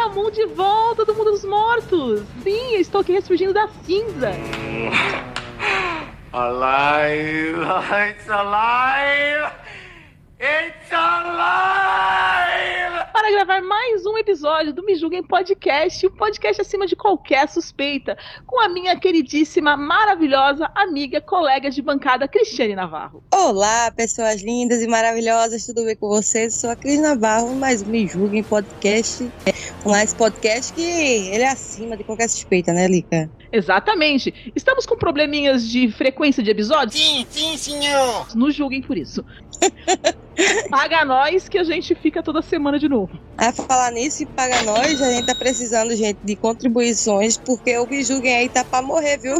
[0.00, 2.22] Licamun, de volta do mundo dos mortos.
[2.42, 4.30] Sim, eu estou aqui ressurgindo da cinza.
[6.32, 7.60] Alive!
[8.08, 9.52] It's alive!
[10.38, 12.30] It's alive!
[13.12, 18.16] Para gravar mais um episódio do Me Julguem Podcast, o podcast acima de qualquer suspeita,
[18.46, 23.22] com a minha queridíssima, maravilhosa amiga, colega de bancada, Cristiane Navarro.
[23.34, 26.54] Olá, pessoas lindas e maravilhosas, tudo bem com vocês?
[26.54, 29.24] Eu sou a Cris Navarro, mas me julguem podcast.
[29.24, 29.30] Um
[30.02, 33.30] esse podcast que ele é acima de qualquer suspeita, né, Lica?
[33.52, 34.52] Exatamente.
[34.54, 36.94] Estamos com probleminhas de frequência de episódios?
[36.94, 38.28] Sim, sim, senhor!
[38.34, 39.24] Nos julguem por isso.
[40.70, 43.18] Paga nós que a gente fica toda semana de novo.
[43.36, 47.86] A falar nisso e paga nós, a gente tá precisando, gente, de contribuições, porque o
[47.86, 49.36] me julguem aí tá pra morrer, viu?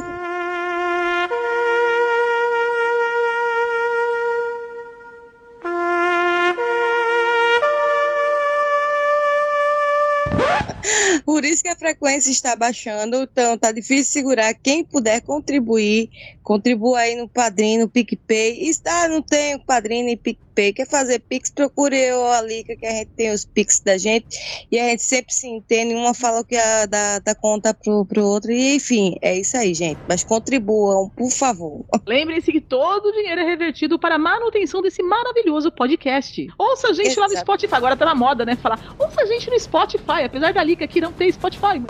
[11.40, 14.52] Por isso que a frequência está baixando, então tá difícil segurar.
[14.52, 16.10] Quem puder contribuir,
[16.42, 18.68] contribua aí no Padrinho, no PicPay.
[18.68, 20.49] Está, não tem Padrinho nem PicPay.
[20.74, 23.96] Quer fazer Pix, procure eu ou a Lica, que a gente tem os Pix da
[23.96, 24.26] gente.
[24.70, 28.24] E a gente sempre se entende, uma fala que a da, da conta pro, pro
[28.24, 28.50] outro.
[28.50, 29.98] E enfim, é isso aí, gente.
[30.08, 31.84] Mas contribuam, por favor.
[32.06, 36.46] Lembrem-se que todo o dinheiro é revertido para a manutenção desse maravilhoso podcast.
[36.58, 37.46] Ouça a gente lá no Exato.
[37.46, 37.74] Spotify.
[37.74, 38.56] Agora tá na moda, né?
[38.56, 41.80] Falar, ouça a gente no Spotify, apesar da Lica aqui não ter Spotify.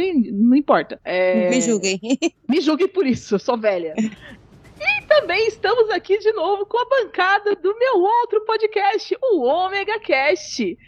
[0.00, 0.32] Entende?
[0.32, 0.98] Não importa.
[1.04, 1.50] É...
[1.50, 2.00] Me julguem.
[2.48, 3.94] Me julgue por isso, eu sou velha.
[3.98, 10.00] E também estamos aqui de novo com a bancada do meu outro podcast, o Omega
[10.00, 10.78] Cast.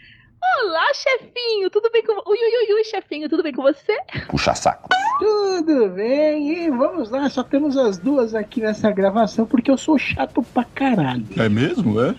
[0.61, 3.97] Olá, chefinho, tudo bem com ui, ui, ui, chefinho, tudo bem com você?
[4.27, 4.89] Puxa saco.
[5.19, 9.97] Tudo bem, e vamos lá, só temos as duas aqui nessa gravação porque eu sou
[9.97, 11.25] chato pra caralho.
[11.37, 12.15] É mesmo, é?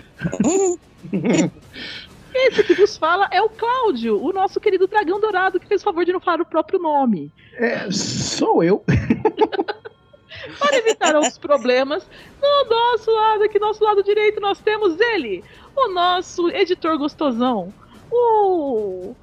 [2.34, 5.84] Esse que vos fala é o Cláudio, o nosso querido dragão dourado que fez o
[5.84, 7.32] favor de não falar o próprio nome.
[7.54, 8.84] É, sou eu.
[10.58, 12.06] Para evitar os problemas,
[12.42, 15.44] no nosso lado, aqui nosso lado direito, nós temos ele,
[15.76, 17.72] o nosso editor gostosão,
[18.10, 19.14] o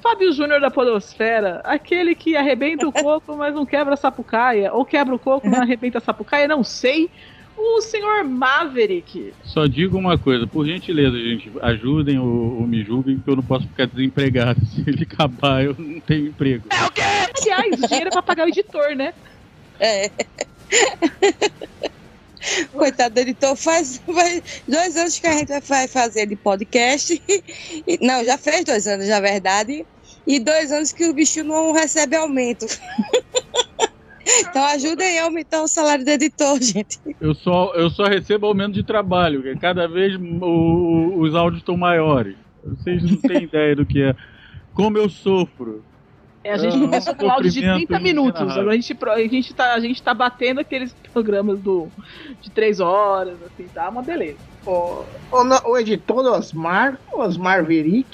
[0.00, 4.84] Fábio Júnior da Podosfera, aquele que arrebenta o coco, mas não quebra a sapucaia, ou
[4.84, 7.10] quebra o coco, mas arrebenta a sapucaia, não sei.
[7.60, 9.34] O senhor Maverick.
[9.44, 13.42] Só digo uma coisa, por gentileza, gente, ajudem ou, ou me julguem, que eu não
[13.42, 14.60] posso ficar desempregado.
[14.74, 16.64] Se ele acabar, eu não tenho emprego.
[16.70, 19.12] Aliás, o dinheiro é pra pagar o editor, né?
[19.80, 20.10] É.
[22.72, 27.20] Coitado do editor, faz, faz dois anos que a gente vai fazer de podcast.
[27.86, 29.84] E- Não, já fez dois anos, na verdade.
[30.26, 32.66] E dois anos que o bicho não recebe aumento.
[34.40, 36.98] Então ajudem a aumentar o salário do editor, gente.
[37.20, 41.62] Eu só, eu só recebo aumento de trabalho, porque cada vez o- o- os áudios
[41.62, 42.36] estão maiores.
[42.64, 44.14] Vocês não têm ideia do que é.
[44.74, 45.82] Como eu sofro.
[46.44, 48.40] É, a gente Ah, começou com áudio de sofrimento 30 minutos.
[48.42, 51.88] Agora a gente, a, gente tá, a gente tá batendo aqueles programas do,
[52.40, 54.38] de 3 horas, assim, tá uma beleza.
[54.64, 58.06] O, o, o editor Osmar, Osmar Veric.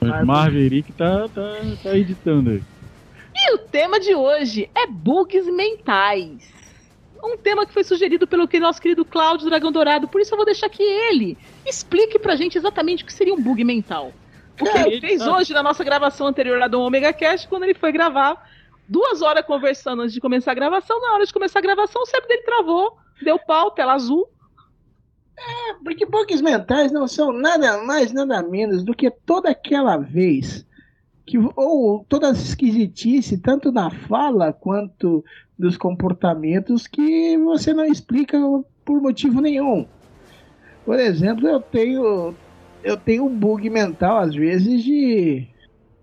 [0.00, 2.62] O Marverick tá, tá, tá editando aí.
[3.44, 6.52] E o tema de hoje é bugs mentais.
[7.24, 10.36] Um tema que foi sugerido pelo que nosso querido Cláudio Dragão Dourado, por isso eu
[10.36, 11.36] vou deixar que ele
[11.66, 14.12] explique pra gente exatamente o que seria um bug mental.
[14.56, 15.36] Porque É, ele fez tá.
[15.36, 18.48] hoje na nossa gravação anterior lá do Omega Cast, quando ele foi gravar,
[18.88, 22.06] duas horas conversando antes de começar a gravação, na hora de começar a gravação, o
[22.06, 24.28] cérebro dele travou, deu pau, tela azul.
[25.82, 30.64] Porque bugs mentais não são nada mais, nada menos do que toda aquela vez
[31.32, 35.24] que ou toda a esquisitice, tanto na fala quanto
[35.58, 38.38] dos comportamentos, que você não explica
[38.84, 39.86] por motivo nenhum.
[40.84, 42.34] Por exemplo, eu tenho
[42.84, 45.46] eu tenho um bug mental às vezes de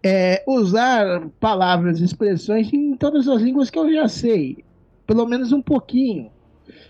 [0.01, 4.63] é, usar palavras, expressões em todas as línguas que eu já sei,
[5.05, 6.31] pelo menos um pouquinho.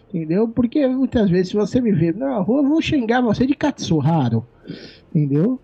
[0.08, 0.48] Entendeu?
[0.48, 4.46] Porque muitas vezes, se você me vê na rua, eu vou xingar você de Katsuharo.
[5.14, 5.60] Entendeu?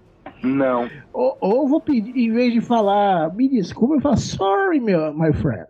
[0.46, 0.90] Não.
[1.14, 5.34] Ou, ou vou pedir, em vez de falar me desculpa, eu falo sorry, meu, my
[5.34, 5.66] friend.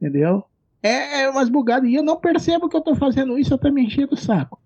[0.00, 0.44] Entendeu?
[0.82, 1.88] É, é umas bugadas.
[1.90, 4.58] E eu não percebo que eu tô fazendo isso, eu tô me enchendo o saco.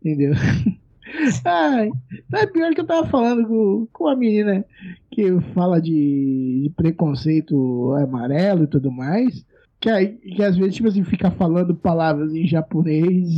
[0.00, 0.32] Entendeu?
[1.44, 1.90] Ai,
[2.34, 4.64] é pior que eu tava falando com, com a menina
[5.10, 9.44] que fala de, de preconceito amarelo e tudo mais.
[9.80, 13.28] Que, aí- que às vezes, tipo assim, fica falando palavras em japonês,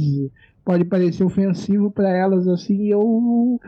[0.65, 3.61] pode parecer ofensivo pra elas, assim, eu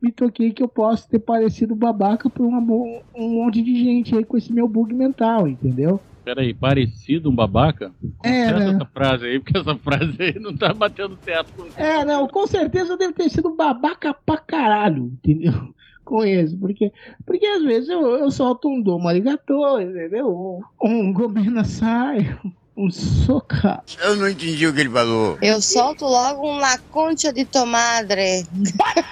[0.00, 4.24] me toquei que eu posso ter parecido babaca pra uma um monte de gente aí
[4.24, 6.00] com esse meu bug mental, entendeu?
[6.24, 7.94] Peraí, parecido um babaca?
[8.24, 8.70] É, né?
[8.70, 12.92] essa frase aí, porque essa frase aí não tá batendo certo É, não, com certeza
[12.92, 15.52] eu devo ter sido babaca pra caralho, entendeu?
[16.04, 16.92] Com isso, porque,
[17.26, 20.28] porque às vezes eu, eu solto um domo arigatô, entendeu?
[20.80, 22.38] Um, um gomena sai,
[22.76, 23.82] um soca.
[24.02, 25.38] Eu não entendi o que ele falou.
[25.40, 28.20] Eu solto logo um La Concha de Tomadre.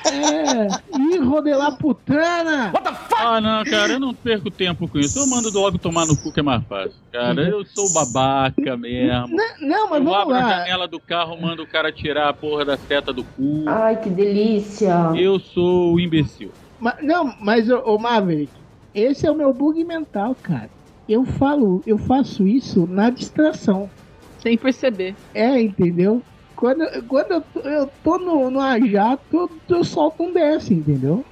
[0.06, 0.68] É,
[0.98, 2.72] e rodelar putana.
[3.16, 5.18] Ah, não, cara, eu não perco tempo com isso.
[5.18, 6.92] Eu mando logo tomar no cu que é mais fácil.
[7.10, 9.28] Cara, eu sou babaca mesmo.
[9.34, 10.50] Não, não, mas Eu vamos abro a lá.
[10.58, 13.64] janela do carro, mando o cara tirar a porra da seta do cu.
[13.66, 14.94] Ai, que delícia.
[15.16, 16.52] Eu sou o imbecil.
[16.78, 18.52] Ma- não, mas o Maverick,
[18.94, 20.68] esse é o meu bug mental, cara.
[21.08, 23.90] Eu falo, eu faço isso na distração.
[24.38, 25.16] Sem perceber.
[25.34, 26.22] É, entendeu?
[26.56, 31.24] Quando, quando eu, tô- eu tô no, no ajato, eu, eu solto um desse, entendeu?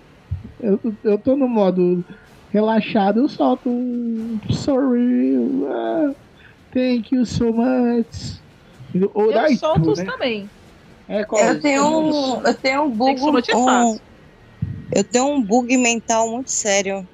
[0.61, 2.05] Eu, eu tô no modo
[2.51, 5.35] relaxado, eu solto um sorry,
[5.69, 6.13] ah,
[6.73, 8.43] thank you so much.
[9.15, 10.05] Ou Eu solto tu, os né?
[10.05, 10.51] também.
[11.09, 11.51] É, qual é?
[11.51, 13.13] Eu tenho um, eu tenho um bug.
[13.51, 13.99] é um-
[14.95, 17.09] eu tenho um bug mental muito sério.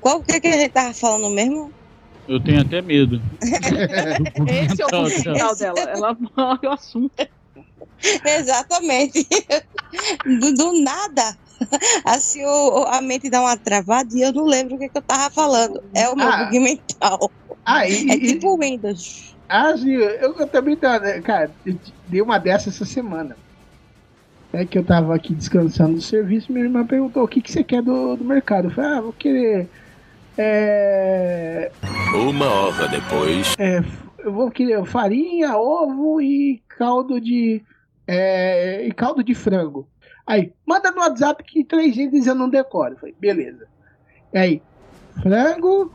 [0.00, 1.74] Qual que, que a gente tava falando mesmo?
[2.28, 3.20] Eu tenho até medo.
[3.42, 5.80] Esse é o final dela.
[5.80, 7.28] Ela morre o assunto.
[8.24, 9.26] Exatamente.
[10.40, 11.36] Do, do nada.
[12.04, 15.02] Assim, o- a mente dá uma travada e eu não lembro o que, que eu
[15.02, 15.82] tava falando.
[15.94, 16.44] É o meu Ah.
[16.44, 17.30] bug mental.
[17.64, 19.34] Ah, e, É e- tipo Windows.
[19.48, 21.50] Ah, sim, eu, eu também tava, cara,
[22.06, 23.34] dei uma dessa essa semana.
[24.52, 27.64] É que eu tava aqui descansando do serviço, minha irmã perguntou o que, que você
[27.64, 28.66] quer do, do mercado.
[28.68, 29.68] Eu falei, ah, vou querer.
[30.40, 31.70] É,
[32.14, 33.56] Uma hora depois.
[33.58, 33.80] é,
[34.18, 37.60] eu vou querer farinha, ovo e caldo de.
[38.06, 39.88] É, e caldo de frango.
[40.24, 42.94] Aí, manda no WhatsApp que três itens eu não decoro.
[42.94, 43.66] Eu falei, beleza.
[44.34, 44.62] Aí,
[45.22, 45.92] frango,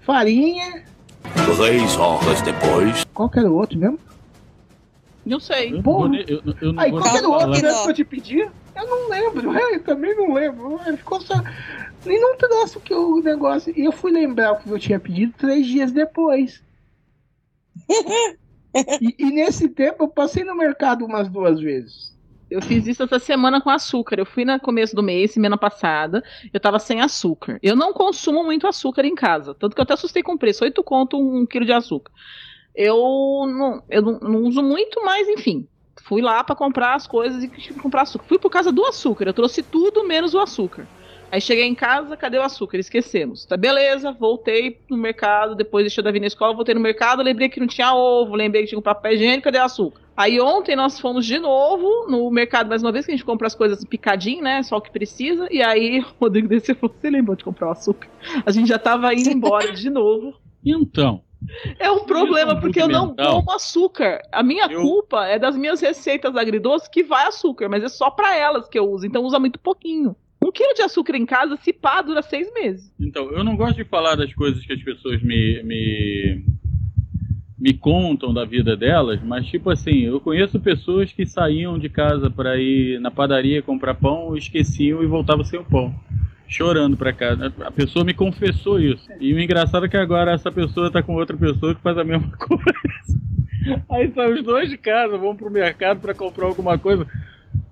[0.00, 0.84] farinha.
[1.56, 3.04] Três horas depois.
[3.14, 3.98] Qual que era o outro mesmo?
[5.24, 5.74] Não sei.
[5.74, 5.98] Eu Porra.
[5.98, 7.94] vou nem- eu- eu não Aí, vou qual que nem era o outro que eu
[7.94, 8.38] te pedi?
[8.40, 8.50] Eu
[8.86, 10.78] não lembro, eu também não lembro.
[10.96, 11.34] Ficou só.
[12.04, 13.72] Nem não trouxe o que o negócio.
[13.76, 16.62] E eu fui lembrar o que eu tinha pedido três dias depois.
[19.00, 22.10] e, e nesse tempo eu passei no mercado umas duas vezes.
[22.50, 24.18] Eu fiz isso essa semana com açúcar.
[24.18, 27.60] Eu fui no começo do mês, semana passada, eu tava sem açúcar.
[27.62, 30.64] Eu não consumo muito açúcar em casa, tanto que eu até assustei com o preço,
[30.64, 32.10] 8 conto um quilo de açúcar.
[32.74, 32.96] Eu
[33.46, 35.66] não, eu não, não uso muito, mas enfim.
[36.02, 38.24] Fui lá pra comprar as coisas e tive que comprar açúcar.
[38.26, 40.86] Fui por causa do açúcar, eu trouxe tudo menos o açúcar.
[41.30, 42.78] Aí cheguei em casa, cadê o açúcar?
[42.78, 43.44] Esquecemos.
[43.44, 47.48] Tá beleza, voltei no mercado, depois deixei da vir na escola, voltei no mercado, lembrei
[47.48, 50.00] que não tinha ovo, lembrei que tinha comprar papel higiênico, cadê o açúcar?
[50.16, 53.46] Aí ontem nós fomos de novo no mercado mais uma vez, que a gente compra
[53.46, 54.62] as coisas picadinho, né?
[54.62, 55.46] Só o que precisa.
[55.50, 58.08] E aí o Rodrigo desceu e falou: Você lembrou de comprar o açúcar?
[58.44, 60.34] A gente já tava indo embora de novo.
[60.64, 61.22] Então,
[61.78, 63.36] É um problema, um porque eu não mental.
[63.42, 64.20] como açúcar.
[64.30, 68.10] A minha Eu- culpa é das minhas receitas agridoces que vai açúcar, mas é só
[68.10, 70.14] pra elas que eu uso, então usa muito pouquinho.
[70.44, 72.90] Um quilo de açúcar em casa, se pá, dura seis meses.
[72.98, 76.44] então, eu não gosto de falar das coisas que as pessoas me, me,
[77.58, 82.30] me contam da vida delas, mas tipo assim, eu conheço pessoas que saíam de casa
[82.30, 85.94] pra ir na padaria comprar pão, esqueciam e voltavam sem o pão.
[86.50, 87.52] Chorando pra casa.
[87.60, 89.08] A pessoa me confessou isso.
[89.20, 92.02] E o engraçado é que agora essa pessoa tá com outra pessoa que faz a
[92.02, 92.64] mesma coisa.
[93.88, 97.06] Aí saem os dois de casa, vão pro mercado pra comprar alguma coisa.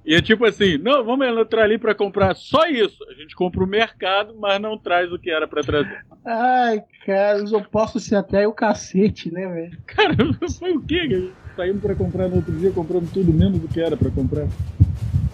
[0.06, 3.04] E é tipo assim, não, vamos entrar ali pra comprar só isso.
[3.10, 5.98] A gente compra o mercado, mas não traz o que era pra trazer.
[6.24, 9.76] Ai, cara, os opostos se atraem o cacete, né, velho?
[9.86, 10.14] Cara,
[10.58, 11.30] foi o quê?
[11.56, 14.46] Saímos pra comprar no outro dia, compramos tudo menos do que era pra comprar.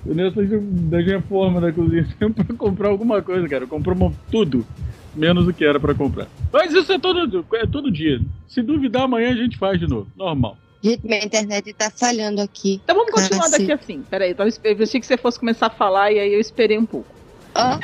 [0.07, 3.67] Eu nessa da reforma da cozinha, saímos pra comprar alguma coisa, cara.
[3.67, 4.67] Compramos tudo,
[5.15, 6.29] menos o que era pra comprar.
[6.53, 8.21] Mas isso é todo, é todo dia.
[8.47, 10.07] Se duvidar, amanhã a gente faz de novo.
[10.17, 10.59] Normal.
[10.83, 12.81] Gente, minha internet tá falhando aqui.
[12.85, 13.67] Então vamos continuar Cacete.
[13.67, 14.03] daqui assim.
[14.03, 16.77] Peraí, eu, tava, eu achei que você fosse começar a falar e aí eu esperei
[16.79, 17.09] um pouco.
[17.55, 17.79] Ah,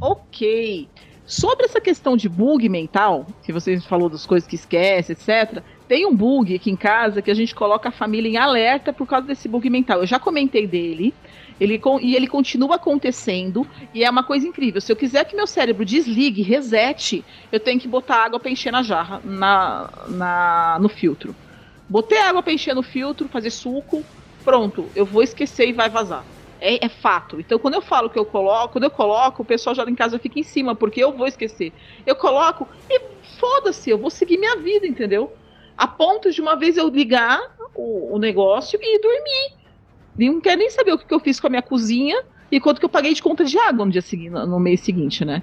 [0.00, 0.88] Ok.
[1.26, 5.62] Sobre essa questão de bug mental, que vocês falou das coisas que esquece, etc.
[5.90, 9.08] Tem um bug aqui em casa que a gente coloca a família em alerta por
[9.08, 9.98] causa desse bug mental.
[9.98, 11.12] Eu já comentei dele.
[11.58, 14.80] Ele, e ele continua acontecendo, e é uma coisa incrível.
[14.80, 18.70] Se eu quiser que meu cérebro desligue, resete, eu tenho que botar água para encher
[18.70, 21.34] na jarra, na, na, no filtro.
[21.88, 24.04] Botei água para encher no filtro, fazer suco,
[24.44, 26.24] pronto, eu vou esquecer e vai vazar.
[26.60, 27.40] É, é fato.
[27.40, 30.20] Então, quando eu falo que eu coloco, quando eu coloco, o pessoal já em casa
[30.20, 31.72] fica em cima, porque eu vou esquecer.
[32.06, 33.00] Eu coloco e
[33.40, 35.36] foda-se, eu vou seguir minha vida, entendeu?
[35.80, 37.40] A ponto de uma vez eu ligar
[37.74, 39.54] o, o negócio e dormir.
[40.18, 42.22] E não quero nem saber o que, que eu fiz com a minha cozinha
[42.52, 45.24] e quanto que eu paguei de conta de água no dia seguinte, no mês seguinte,
[45.24, 45.42] né?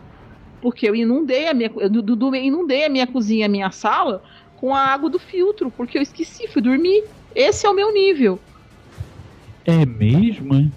[0.61, 4.21] Porque eu inundei a minha, eu inundei a minha cozinha, a minha sala
[4.57, 7.03] com a água do filtro, porque eu esqueci, fui dormir.
[7.33, 8.39] Esse é o meu nível.
[9.65, 10.71] É mesmo, hein?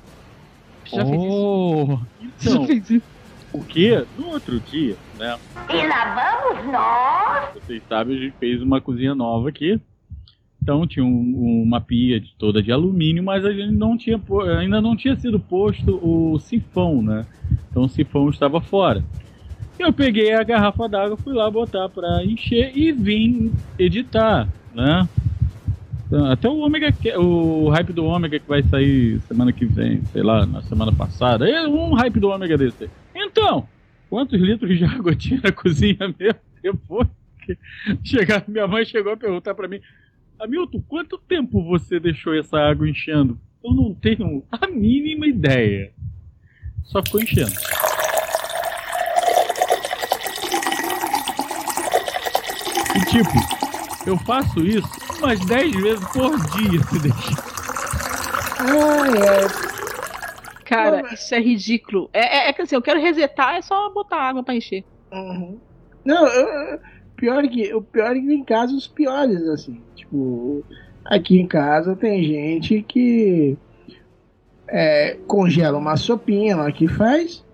[0.87, 1.31] Já fez isso?
[1.31, 1.99] oh,
[2.38, 3.20] Já Então, fez isso?
[3.52, 5.37] Porque no outro dia, né?
[5.73, 7.54] E lá vamos nós.
[7.54, 9.80] Vocês sabem, a gente fez uma cozinha nova aqui.
[10.62, 14.21] Então tinha um- uma pia de- toda de alumínio, mas a gente não tinha,
[14.59, 17.26] ainda não tinha sido posto o sifão, né?
[17.71, 19.02] Então o sifão estava fora.
[19.78, 25.09] Eu peguei a garrafa d'água, fui lá botar para encher e vim editar, né?
[26.11, 30.05] Então, Até o Ômega, que- o hype do Ômega que vai sair semana que vem,
[30.07, 31.49] sei lá, na semana passada.
[31.49, 32.90] É um hype do Ômega desse.
[33.14, 33.69] Então,
[34.09, 36.40] quantos litros de água tinha na cozinha mesmo?
[36.61, 37.07] Depois
[37.47, 37.57] que
[38.02, 39.81] chegar, minha mãe chegou a perguntar para mim:
[40.40, 43.38] Hamilton, quanto tempo você deixou essa água enchendo?
[43.62, 45.93] Eu não tenho a mínima ideia.
[46.83, 47.52] Só ficou enchendo.
[52.97, 53.31] E tipo,
[54.07, 54.88] eu faço isso
[55.21, 57.45] umas 10 vezes por dia se deixar.
[58.61, 59.71] Ai, ai.
[60.65, 62.09] Cara, isso é ridículo.
[62.12, 64.85] É, é, é que assim, eu quero resetar, é só botar água pra encher.
[65.12, 65.59] Uhum.
[66.05, 66.79] Não, eu-
[67.17, 69.81] pior que, o pior é que tem casos piores, assim.
[69.97, 70.65] Tipo,
[71.05, 73.59] aqui em casa tem gente que
[74.69, 77.45] é, congela uma sopinha lá que faz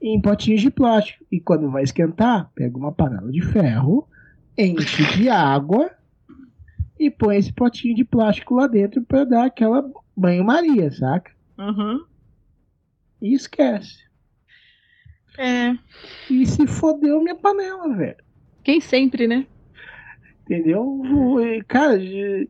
[0.00, 1.24] em potinhos de plástico.
[1.32, 4.06] E quando vai esquentar, pega uma panela de ferro,
[4.56, 5.90] enche de água
[6.98, 11.30] e põe esse potinho de plástico lá dentro pra dar aquela banho-maria, saca?
[11.58, 12.04] Uhum.
[13.22, 14.06] E esquece.
[15.38, 15.76] É.
[16.30, 18.16] E se fodeu minha panela, velho.
[18.64, 19.46] Quem sempre, né?
[20.42, 21.02] Entendeu?
[21.68, 22.46] Cara, já,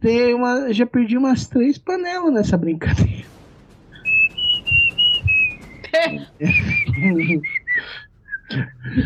[0.00, 3.26] tem uma, já perdi umas três panelas nessa brincadeira.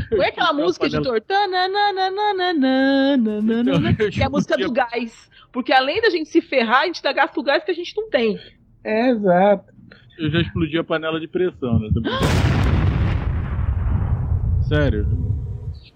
[0.09, 1.21] Foi aquela música, editor?
[1.21, 2.15] Tananana,
[4.13, 5.31] Que é a música do gás.
[5.51, 7.95] Porque além da gente se ferrar, a gente dá gasto o gás que a gente
[7.97, 8.39] não tem.
[8.85, 9.73] É, exato.
[10.19, 12.19] Eu já explodi a panela de pressão brincadeira.
[14.69, 15.07] Sério.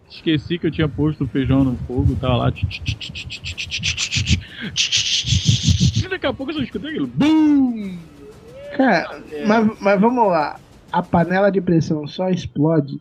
[0.09, 2.51] Esqueci que eu tinha posto o feijão no fogo, tava lá.
[6.11, 7.07] Daqui a pouco eu só escutei aquilo.
[7.09, 7.99] BUM!
[8.77, 10.59] Cara, mas, mas vamos lá.
[10.93, 13.01] A panela de pressão só explode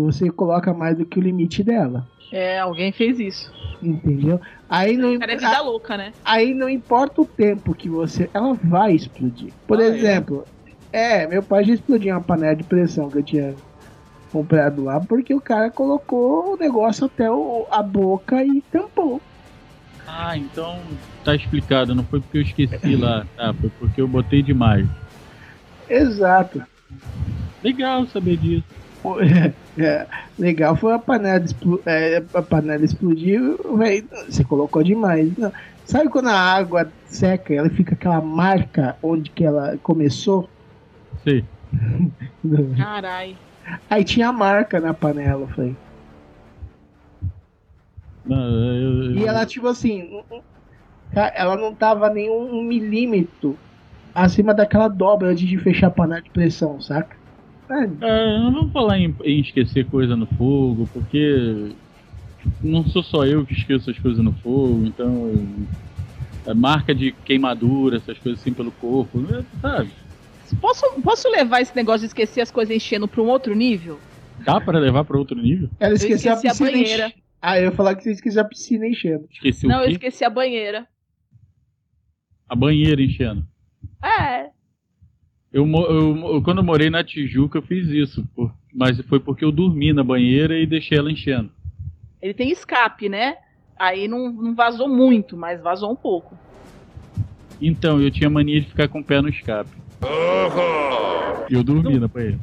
[0.00, 2.06] você coloca mais do que o limite dela.
[2.32, 3.52] É, alguém fez isso.
[3.82, 4.40] Entendeu?
[4.68, 6.12] Aí não, Cara, é vida louca, né?
[6.24, 8.28] aí não importa o tempo que você.
[8.34, 9.52] Ela vai explodir.
[9.66, 9.86] Por Ah, é?
[9.88, 10.44] exemplo,
[10.92, 11.26] é?
[11.26, 13.54] meu pai já explodiu uma panela de pressão que eu tinha
[14.32, 19.20] comprado lá, porque o cara colocou o negócio até o- a boca e tampou.
[20.06, 20.78] Ah, então
[21.24, 21.94] tá explicado.
[21.94, 23.26] Não foi porque eu esqueci lá.
[23.38, 24.86] Ah, foi porque eu botei demais.
[25.88, 26.62] Exato.
[27.62, 28.64] Legal saber disso.
[29.78, 30.06] É,
[30.38, 31.44] legal foi a panela,
[31.84, 35.36] é, a panela explodiu, véi, você colocou demais.
[35.36, 35.52] Não.
[35.84, 40.48] Sabe quando a água seca, ela fica aquela marca onde que ela começou?
[41.22, 41.44] Sei.
[42.78, 43.36] Carai.
[43.90, 45.76] Aí tinha a marca na panela, eu falei.
[48.24, 48.36] Não,
[48.74, 50.08] eu- eu- E ela, tipo assim,
[51.34, 53.58] ela não tava nem um milímetro
[54.14, 57.25] acima daquela dobra antes de fechar a panela de pressão, saca?
[57.70, 61.74] É, É, não vamos falar em, em esquecer coisa no fogo, porque
[62.62, 65.66] não sou só eu que esqueço as coisas no fogo, então.
[66.46, 69.90] É marca de queimadura, essas coisas assim pelo corpo, né, sabe?
[70.60, 73.98] Posso, posso levar esse negócio de esquecer as coisas enchendo pra um outro nível?
[74.44, 75.68] Dá pra levar pra outro nível?
[75.80, 77.06] ela Eu esqueceu a esqueci a piscina banheira.
[77.08, 79.26] enche- Ah, eu ia falar que você esqueceu a piscina enchendo.
[79.32, 80.86] Esqueci Não, o eu esqueci a banheira.
[82.48, 83.44] A banheira enchendo.
[84.04, 84.50] É.
[85.52, 88.26] Eu, eu- quando eu morei na Tijuca, eu fiz isso.
[88.34, 91.50] por- mas foi porque eu dormi na banheira e deixei ela enchendo.
[92.20, 93.36] Ele tem escape, né?
[93.78, 96.36] Aí não, não vazou muito, mas vazou um pouco.
[97.60, 99.70] Então, eu tinha mania de ficar com o pé no escape.
[101.48, 102.38] E eu dormi na banheira.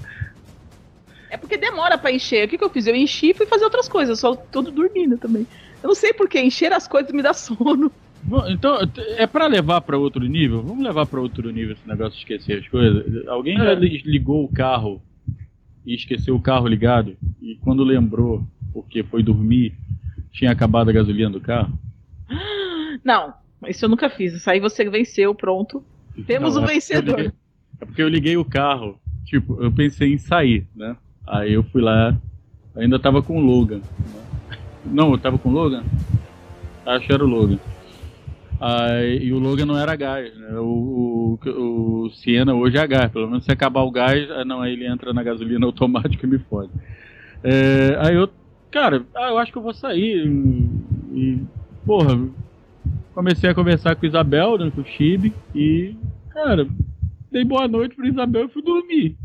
[1.30, 2.46] É porque demora pra encher.
[2.46, 2.88] O que, que eu fiz?
[2.88, 5.48] Eu enchi e fui fazer outras coisas, só todo dormindo também.
[5.82, 7.92] Eu não sei porque encher as coisas me dá sono.
[8.26, 8.78] Bom, Então,
[9.18, 10.62] é pra levar pra outro nível?
[10.64, 13.28] Vamos levar pra outro nível esse negócio de esquecer as coisas?
[13.28, 15.02] Alguém já li- ligou o carro
[15.86, 17.16] e esqueceu o carro ligado?
[17.42, 19.74] E quando lembrou, porque foi dormir,
[20.32, 21.78] tinha acabado a gasolina do carro?
[23.04, 23.34] Não,
[23.68, 24.34] isso eu nunca fiz.
[24.34, 25.84] Isso aí você venceu, pronto.
[26.26, 27.18] Temos Não, um é porque eu vencedor.
[27.18, 27.32] liguei-
[27.82, 28.98] É porque eu liguei o carro.
[29.26, 30.96] Tipo, eu pensei em sair, né?
[31.28, 32.16] Aí eu fui lá,
[32.76, 33.78] ainda tava com o Logan.
[33.80, 34.24] né?
[34.86, 35.84] Não, eu tava com o Logan?
[36.86, 37.58] Acho que era o Logan.
[38.66, 40.58] Aí, e o Logan não era gás, né?
[40.58, 43.12] O, o, o Siena hoje é gás.
[43.12, 46.30] Pelo menos se acabar o gás, ah, não, aí ele entra na gasolina automática e
[46.30, 46.72] me fode.
[47.44, 48.30] É, aí eu,
[48.72, 50.26] cara, ah, eu acho que eu vou sair.
[51.12, 51.42] E,
[51.86, 52.18] porra,
[53.14, 55.98] comecei a conversar com Isabel, né, com o Chibi, e,
[56.30, 56.66] cara,
[57.30, 59.18] dei boa noite pra Isabel e fui dormir.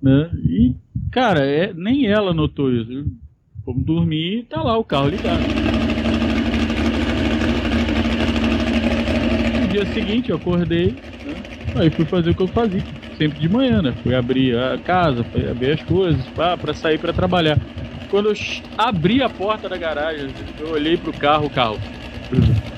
[0.00, 0.30] Né?
[0.36, 0.76] E,
[1.10, 3.10] cara, é, nem ela notou isso.
[3.66, 5.48] Vamos dormir e tá lá o carro ligado.
[9.72, 10.92] Dia seguinte eu acordei,
[11.24, 11.34] né?
[11.76, 12.82] aí fui fazer o que eu fazia,
[13.16, 13.94] sempre de manhã, né?
[14.02, 17.58] Fui abrir a casa, fui abrir as coisas, pá, pra sair pra trabalhar.
[18.10, 18.34] Quando eu
[18.76, 20.28] abri a porta da garagem,
[20.60, 21.78] eu olhei pro carro, o carro.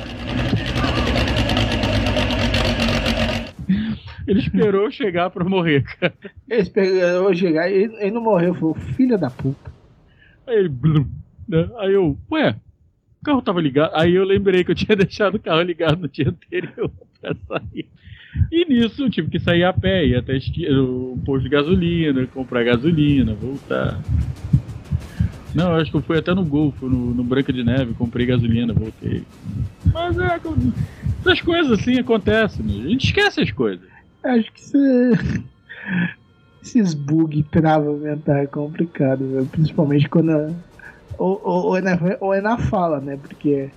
[4.26, 6.14] Ele esperou chegar pra morrer, cara.
[6.48, 9.70] Ele esperou chegar e ele, ele não morreu, foi o filho da puta.
[10.46, 10.70] Aí ele.
[11.46, 11.68] né?
[11.78, 12.56] Aí eu, ué,
[13.24, 13.92] o carro tava ligado.
[13.94, 16.90] Aí eu lembrei que eu tinha deixado o carro ligado no dia anterior
[17.20, 17.86] pra sair.
[18.50, 20.36] E nisso eu tive que sair a pé, ir até
[20.70, 24.00] o posto de gasolina, comprar gasolina, voltar.
[25.54, 28.74] Não, acho que eu fui até no Golfo, no, no Branca de Neve, comprei gasolina,
[28.74, 29.22] voltei.
[29.92, 30.40] Mas é,
[31.20, 32.86] essas coisas assim acontecem, né?
[32.86, 33.86] a gente esquece as coisas.
[34.24, 35.12] Acho que você...
[36.60, 39.46] esses bug trava mental é complicado, velho.
[39.46, 40.56] principalmente quando.
[41.18, 43.18] Ou, ou, ou é na, ou é na fala, né?
[43.20, 43.70] Porque.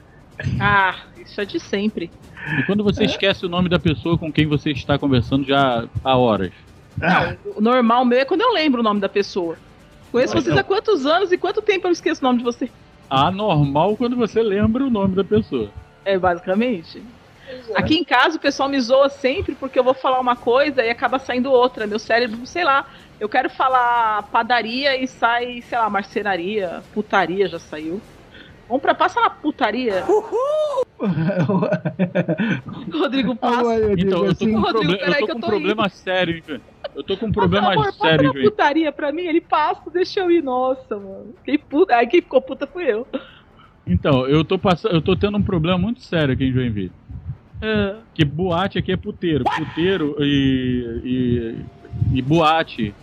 [0.59, 2.11] Ah, isso é de sempre.
[2.59, 6.17] E quando você esquece o nome da pessoa com quem você está conversando já há
[6.17, 6.51] horas.
[7.01, 9.57] Ah, O normal meu é quando eu lembro o nome da pessoa.
[10.11, 10.61] Conheço Mas vocês não.
[10.61, 12.69] há quantos anos e quanto tempo eu esqueço o nome de você?
[13.09, 15.69] Anormal quando você lembra o nome da pessoa.
[16.05, 17.01] É, basicamente.
[17.75, 20.89] Aqui em casa o pessoal me zoa sempre porque eu vou falar uma coisa e
[20.89, 21.87] acaba saindo outra.
[21.87, 22.85] Meu cérebro, sei lá,
[23.19, 28.01] eu quero falar padaria e sai, sei lá, marcenaria, putaria já saiu.
[28.67, 30.03] Vamos pra passa na putaria.
[32.91, 33.75] Rodrigo passa.
[33.97, 35.47] Então, eu tô assim, com um Rodrigo, problema, peraí eu que tô eu com tô
[35.47, 36.43] um problema sério, hein,
[36.95, 40.19] Eu tô com um problema Amor, passa sério, hein, putaria pra mim, ele passa, deixa
[40.19, 40.43] eu ir.
[40.43, 41.33] Nossa, mano.
[41.45, 41.95] Quem puta...
[41.95, 43.07] Aí quem ficou puta fui eu.
[43.85, 46.91] Então, eu tô passando, eu tô tendo um problema muito sério aqui em Joinville.
[48.13, 49.45] Que boate aqui é puteiro.
[49.45, 52.93] Puteiro e, e, e boate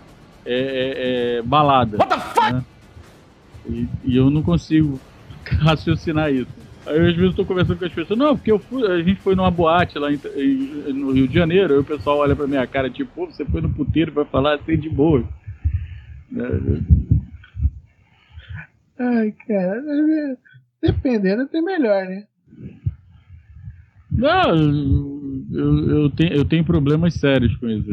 [0.46, 1.96] é, é- é balada.
[1.98, 2.64] What the fuck?
[3.68, 5.00] E, e eu não consigo
[5.60, 6.50] raciocinar isso.
[6.86, 9.20] Aí às vezes eu tô conversando com as pessoas, não, porque eu fui, a gente
[9.22, 12.46] foi numa boate lá em- em- no Rio de Janeiro, aí o pessoal olha pra
[12.46, 15.24] minha cara, tipo, pô, você foi no puteiro vai falar assim de boa.
[16.30, 16.44] Né?
[18.98, 19.82] Ai, cara.
[20.82, 22.24] Dependendo, tem melhor, né?
[24.10, 24.54] Não,
[25.52, 27.88] eu, eu, tenho, eu tenho problemas sérios com isso.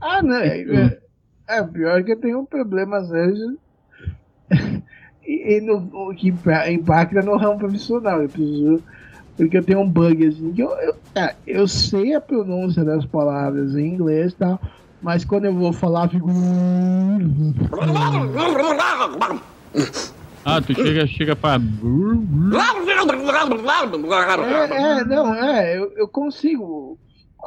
[0.00, 0.36] Ah, não.
[0.36, 0.98] É,
[1.48, 3.58] é, pior que eu tenho um problema sério.
[5.24, 8.22] e, e no, que impa- impacta no ramo profissional.
[8.22, 8.82] Eu preciso.
[9.36, 10.52] Porque eu tenho um bug assim.
[10.52, 14.60] Que eu, eu, é, eu sei a pronúncia das palavras em inglês e tal.
[15.02, 16.28] Mas quando eu vou falar, eu fico.
[20.44, 21.58] Ah, tu chega, chega pra.
[24.44, 26.98] É, é, não, é, eu, eu consigo.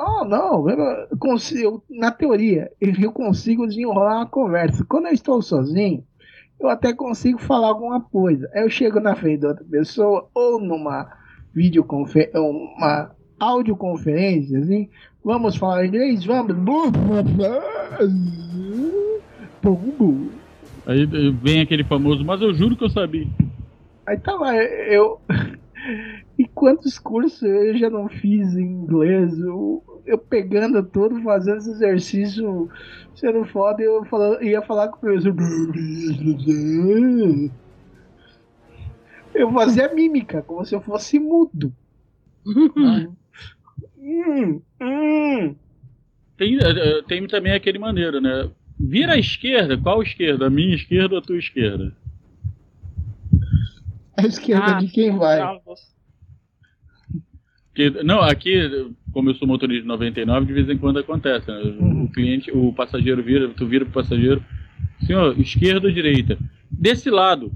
[0.02, 4.86] Oh, não, eu consigo, na teoria, eu consigo desenrolar uma conversa.
[4.88, 6.06] Quando eu estou sozinho,
[6.58, 8.50] eu até consigo falar alguma coisa.
[8.54, 11.12] Aí eu chego na frente da outra pessoa, ou numa
[11.54, 14.90] videoconferência, uma audioconferência, assim,
[15.22, 16.24] vamos falar inglês?
[16.24, 16.56] Vamos.
[20.86, 21.06] Aí
[21.44, 23.28] vem aquele famoso, mas eu juro que eu sabia.
[24.08, 25.20] Aí tá lá, eu.
[26.40, 29.38] E quantos cursos eu já não fiz em inglês?
[29.40, 32.68] Eu, eu pegando tudo, fazendo esse exercício,
[33.16, 35.36] sendo foda, eu falando, ia falar com o professor.
[39.36, 41.72] Eu fazia mímica, como se eu fosse mudo.
[43.96, 45.56] Hum, hum.
[46.38, 48.50] Tem, eh, tem também aquele maneiro, né?
[48.80, 50.48] Vira à esquerda, qual esquerda?
[50.48, 51.94] A minha esquerda ou a tua esquerda?
[54.18, 55.40] A esquerda de quem vai?
[57.70, 61.50] Porque, não, aqui, como eu sou motorista de 99, de vez em quando acontece.
[61.50, 61.62] né?
[62.04, 64.44] O cliente, o passageiro vira, tu vira pro passageiro,
[65.06, 66.38] senhor, esquerda ou direita?
[66.70, 67.52] Desse lado.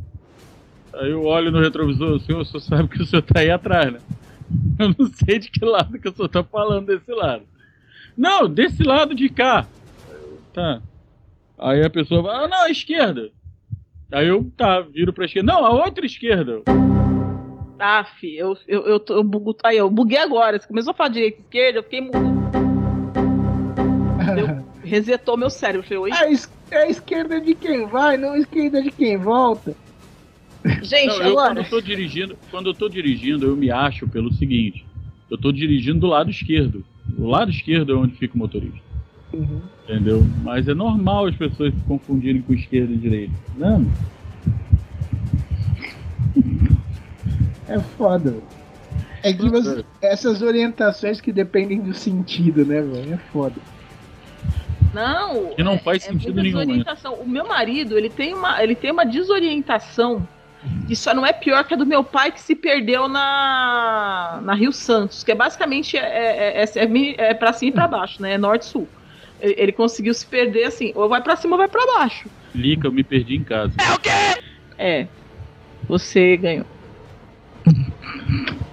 [0.93, 3.91] Aí eu olho no retrovisor, senhor, o senhor sabe que o senhor tá aí atrás,
[3.91, 3.99] né?
[4.77, 7.43] Eu não sei de que lado que o senhor tá falando desse lado.
[8.15, 9.65] Não, desse lado de cá.
[10.53, 10.81] Tá.
[11.57, 13.31] Aí a pessoa vai, ah, não, à esquerda.
[14.11, 15.51] Aí eu, tá, viro pra esquerda.
[15.51, 16.61] Não, a outra esquerda.
[17.85, 20.57] Ah, fi, eu, eu, eu, tô- eu, bugo- aí, eu buguei agora.
[20.57, 21.99] Você começou a falar direita e esquerda, eu fiquei.
[24.35, 24.47] Deu-
[24.85, 25.85] resetou meu cérebro.
[25.85, 29.75] Falei, A, es- é a esquerda de quem vai, não a esquerda de quem volta.
[30.81, 31.59] Gente, Não, eu, quando agora.
[31.59, 34.87] eu tô dirigindo, quando eu tô dirigindo, eu me acho pelo seguinte.
[35.29, 36.85] Eu tô dirigindo do lado esquerdo.
[37.17, 38.79] O lado esquerdo é onde fica o motorista.
[39.83, 40.25] Entendeu?
[40.41, 43.35] Mas é normal as pessoas se confundirem com esquerda e direita.
[43.53, 43.91] Não?
[47.75, 48.31] É foda.
[48.31, 48.43] velho.
[49.23, 53.13] É que você- essas orientações que dependem do sentido, né, velho?
[53.13, 53.55] É foda.
[54.93, 55.47] Não.
[55.55, 56.65] Que não faz é sentido muita nenhum, né?
[56.65, 57.13] desorientação.
[57.15, 60.27] O meu marido, ele tem uma, ele tem uma desorientação
[60.87, 64.53] que só não é pior que a do meu pai que se perdeu na, na
[64.53, 68.21] Rio Santos, que é basicamente é, é, é, é, é pra cima e pra baixo,
[68.21, 68.33] né?
[68.33, 68.87] É norte-sul.
[69.41, 72.29] Ele, ele conseguiu se perder assim, ou vai pra cima ou vai pra baixo.
[72.53, 73.73] Lica, eu me perdi em casa.
[74.77, 75.07] É.
[75.87, 76.65] Você ganhou.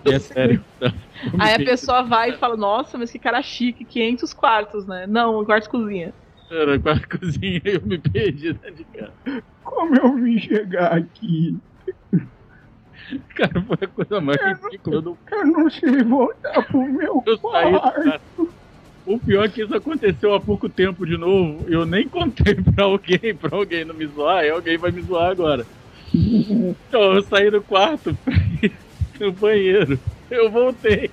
[0.05, 0.65] É sério.
[1.39, 5.07] Aí a pessoa vai e fala, nossa, mas que cara chique, 500 quartos, né?
[5.07, 6.15] Não, quarto e cozinha.
[6.51, 9.13] Era com a cozinha e eu me perdi dentro de casa.
[9.63, 11.57] Como eu vim chegar aqui?
[13.35, 18.53] Cara, foi a coisa mais ridícula do Eu não sei voltar pro meu Eu quarto.
[19.05, 21.65] O pior é que isso aconteceu há pouco tempo de novo.
[21.69, 25.31] Eu nem contei pra alguém, pra alguém não me zoar, e alguém vai me zoar
[25.31, 25.67] agora.
[26.15, 28.73] Então eu saí do quarto pra ir
[29.21, 29.99] no banheiro.
[30.31, 31.11] Eu voltei.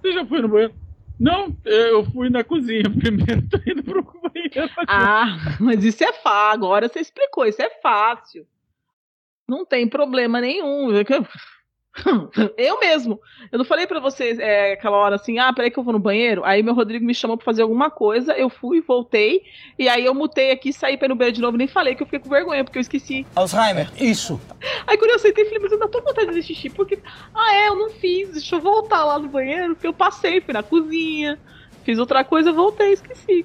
[0.00, 0.74] Você já foi no banheiro?
[1.18, 4.72] Não, eu fui na cozinha primeiro, tô indo pro banheiro.
[4.86, 6.64] Ah, mas isso é fácil.
[6.64, 8.46] Agora você explicou, isso é fácil.
[9.46, 10.90] Não tem problema nenhum.
[12.56, 13.20] Eu mesmo.
[13.50, 15.98] Eu não falei pra vocês é, aquela hora assim, ah, peraí que eu vou no
[15.98, 16.44] banheiro.
[16.44, 19.42] Aí meu Rodrigo me chamou pra fazer alguma coisa, eu fui, voltei,
[19.78, 22.02] e aí eu mutei aqui, saí pra ir no banheiro de novo, nem falei que
[22.02, 23.26] eu fiquei com vergonha, porque eu esqueci.
[23.34, 24.40] Alzheimer, isso.
[24.86, 26.98] Aí quando eu sentei, falei, mas eu ainda tô com vontade de fazer xixi, porque,
[27.34, 30.54] ah é, eu não fiz, deixa eu voltar lá no banheiro, porque eu passei, fui
[30.54, 31.38] na cozinha,
[31.84, 33.44] fiz outra coisa, voltei, esqueci.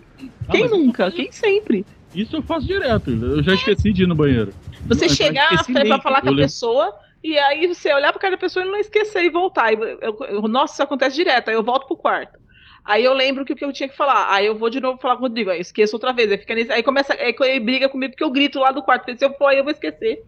[0.51, 1.11] Quem mas- nunca?
[1.11, 1.85] Quem sempre?
[2.13, 3.09] Isso eu faço direto.
[3.09, 4.53] Eu já esqueci de ir no banheiro.
[4.85, 5.99] Você chegar pra, nem.
[6.01, 8.69] falar com Eu a lembro- pessoa e aí você olhar pra cara da pessoa e
[8.69, 9.71] não esquecer e voltar.
[9.73, 11.49] Eu- eu- nossa, isso acontece direto.
[11.49, 12.37] Aí eu volto pro quarto.
[12.85, 14.27] Aí eu lembro o que, que eu tinha que falar.
[14.33, 15.49] Aí eu vou de novo falar com o Rodrigo.
[15.49, 16.29] Aí eu esqueço outra vez.
[16.29, 17.13] Aí, fica nesse, aí começa.
[17.13, 19.17] Aí ele briga comigo porque eu grito lá do quarto.
[19.17, 20.21] Se eu for, aí eu vou esquecer.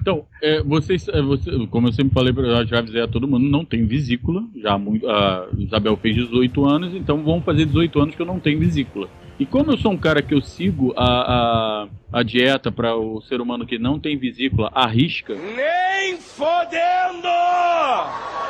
[0.00, 3.46] Então, é, vocês, é, você- como eu sempre falei, pra- já avisei a todo mundo,
[3.46, 4.42] não tem vesícula.
[4.56, 8.40] Já muito, a Isabel fez 18 anos, então vão fazer 18 anos que eu não
[8.40, 9.06] tenho vesícula.
[9.38, 11.88] E como eu sou um cara que eu sigo a, a,
[12.20, 17.28] a dieta para o ser humano que não tem vesícula, arrisca, Nem fodendo!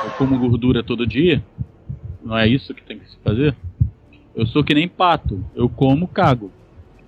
[0.04, 1.42] eu como gordura todo dia,
[2.22, 3.54] não é isso que tem que se fazer?
[4.34, 6.52] Eu sou que nem pato, eu como, cago,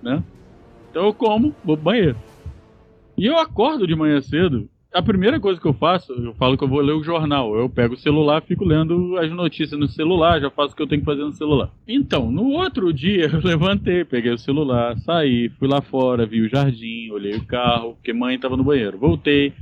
[0.01, 0.21] né?
[0.89, 2.17] Então eu como, vou pro banheiro.
[3.17, 6.63] E eu acordo de manhã cedo, a primeira coisa que eu faço, eu falo que
[6.63, 7.55] eu vou ler o jornal.
[7.55, 10.87] Eu pego o celular, fico lendo as notícias no celular, já faço o que eu
[10.87, 11.69] tenho que fazer no celular.
[11.87, 16.49] Então, no outro dia, eu levantei, peguei o celular, saí, fui lá fora, vi o
[16.49, 18.97] jardim, olhei o carro, porque mãe estava no banheiro.
[18.97, 19.53] Voltei,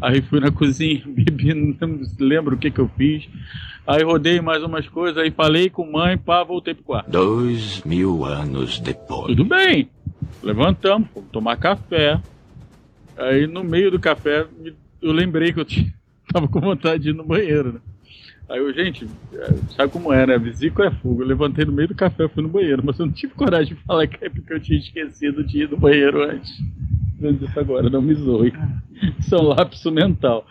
[0.00, 3.28] aí fui na cozinha, bebi, não lembro o que que eu fiz.
[3.84, 7.10] Aí rodei mais umas coisas, aí falei com mãe, pá, voltei pro quarto.
[7.10, 9.26] Dois mil anos depois.
[9.26, 9.88] Tudo bem.
[10.42, 12.20] Levantamos, fomos tomar café.
[13.16, 14.46] Aí no meio do café
[15.00, 15.92] eu lembrei que eu tinha,
[16.32, 17.80] tava com vontade de ir no banheiro, né?
[18.48, 20.38] Aí eu, gente, é, sabe como é, né?
[20.38, 21.22] Vesícula é fogo.
[21.22, 23.82] Eu levantei no meio do café, fui no banheiro, mas eu não tive coragem de
[23.82, 26.52] falar que é porque eu tinha esquecido de ir no banheiro antes.
[27.20, 28.52] Eu disse agora, não me zoe.
[29.18, 30.46] Isso é um lapso mental.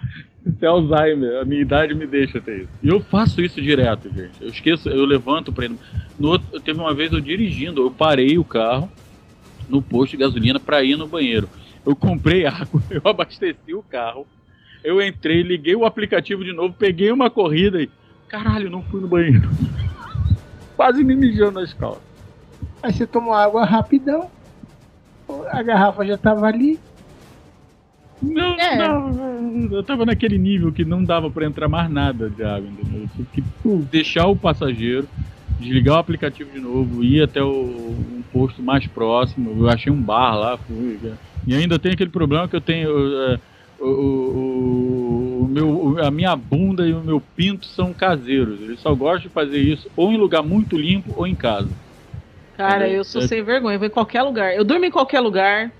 [0.45, 2.69] Isso é Alzheimer, a minha idade me deixa ter isso.
[2.83, 4.41] E eu faço isso direto, gente.
[4.41, 5.71] Eu esqueço, eu levanto pra ir
[6.19, 8.91] no outro, teve uma vez eu dirigindo, eu parei o carro
[9.69, 11.49] no posto de gasolina para ir no banheiro.
[11.85, 14.25] Eu comprei água, eu abasteci o carro,
[14.83, 17.89] eu entrei, liguei o aplicativo de novo, peguei uma corrida e.
[18.27, 19.49] Caralho, não fui no banheiro.
[20.75, 22.03] Quase me mijando nas calças.
[22.83, 24.29] Aí você tomou água rapidão.
[25.49, 26.79] A garrafa já tava ali.
[28.21, 28.77] Não, É.
[28.77, 33.01] não, eu tava naquele nível que não dava para entrar mais nada de água, entendeu?
[33.01, 35.07] Eu tive que deixar o passageiro,
[35.59, 39.55] desligar o aplicativo de novo, ir até o, um posto mais próximo.
[39.63, 40.99] Eu achei um bar lá, fui.
[41.01, 41.13] né?
[41.45, 42.89] E ainda tem aquele problema que eu tenho.
[42.89, 43.39] é,
[43.79, 48.59] o, o- o meu, a minha bunda e o meu pinto são caseiros.
[48.61, 51.71] Eles só gostam de fazer isso ou em lugar muito limpo ou em casa.
[52.53, 53.27] Cara, eu sou é.
[53.27, 54.55] sem vergonha, eu vou em qualquer lugar.
[54.55, 55.71] Eu durmo em qualquer lugar.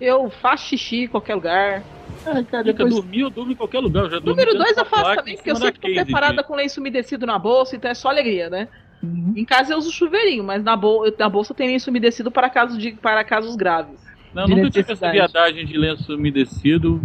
[0.00, 1.84] Eu faço xixi em qualquer lugar.
[2.24, 2.94] Ah, cara, depois...
[2.94, 4.08] dormir, eu durmo em qualquer lugar.
[4.08, 6.80] Número dentro 2 da eu faço também, porque eu sempre tô case preparada com lenço
[6.80, 8.68] umedecido na bolsa, então é só alegria, né?
[9.02, 9.32] Uhum.
[9.36, 12.78] Em casa eu uso chuveirinho, mas na, bol na bolsa tem lenço umedecido para casos,
[12.78, 14.00] de, para casos graves.
[14.34, 17.00] Não, nunca tive essa viadagem de lenço umedecido.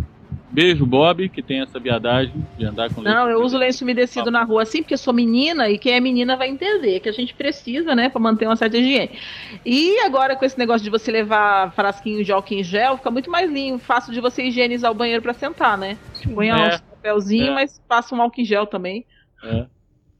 [0.49, 4.31] Beijo, Bob, que tem essa viadagem de andar com lenço Não, eu uso lenço umedecido
[4.31, 7.11] na rua assim, porque eu sou menina e quem é menina vai entender que a
[7.11, 9.11] gente precisa, né, pra manter uma certa higiene.
[9.65, 13.29] E agora com esse negócio de você levar frasquinho de álcool em gel, fica muito
[13.29, 15.97] mais limpo, fácil de você higienizar o banheiro pra sentar, né?
[16.33, 17.55] Põe É, um papelzinho, é.
[17.55, 19.05] mas passa um álcool em gel também.
[19.43, 19.65] É.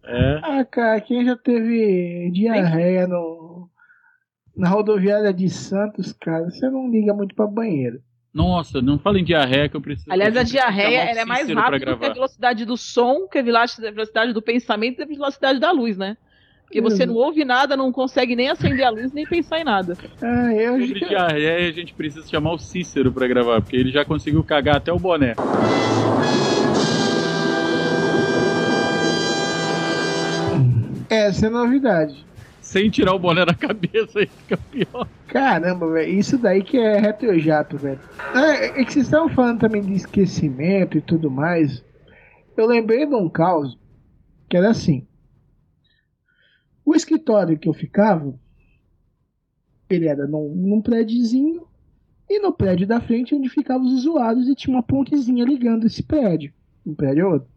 [0.09, 0.39] É.
[0.43, 3.69] Ah, cara, quem já teve diarreia no,
[4.57, 8.01] na rodoviária de Santos, cara, você não liga muito pra banheiro.
[8.33, 10.11] Nossa, não fala em diarreia que eu preciso.
[10.11, 13.43] Aliás, a eu preciso diarreia é mais rápida que a velocidade do som, que a
[13.43, 16.17] velocidade do pensamento e a velocidade da luz, né?
[16.63, 19.97] Porque você não ouve nada, não consegue nem acender a luz, nem pensar em nada.
[20.21, 24.03] Ah, eu Sobre diarreia, a gente precisa chamar o Cícero pra gravar, porque ele já
[24.03, 25.33] conseguiu cagar até o boné.
[31.09, 32.26] Essa é novidade.
[32.67, 35.07] Sem tirar o boné da cabeça, aí fica pior.
[35.27, 37.99] Caramba, velho, isso daí que é retrojato, velho.
[38.35, 41.81] É, é que vocês estavam falando também de esquecimento e tudo mais.
[42.57, 43.77] Eu lembrei de um caos
[44.49, 45.07] que era assim.
[46.85, 48.33] O escritório que eu ficava,
[49.89, 51.65] ele era num, num prédiozinho
[52.29, 56.03] e no prédio da frente onde ficavam os usuários e tinha uma pontezinha ligando esse
[56.03, 56.51] prédio,
[56.85, 57.47] um prédio outro.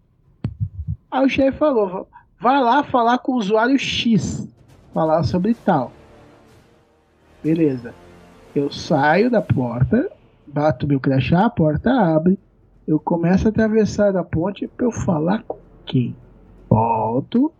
[1.10, 2.06] Aí o chefe falou, "Va-
[2.40, 4.46] vai lá falar com o usuário X,
[4.92, 5.92] falar sobre tal.
[7.42, 7.94] Beleza.
[8.54, 10.10] Eu saio da porta,
[10.46, 12.38] bato meu crachá, a porta abre.
[12.86, 16.16] Eu começo a atravessar a ponte pra eu falar com quem?
[16.68, 17.52] Volto,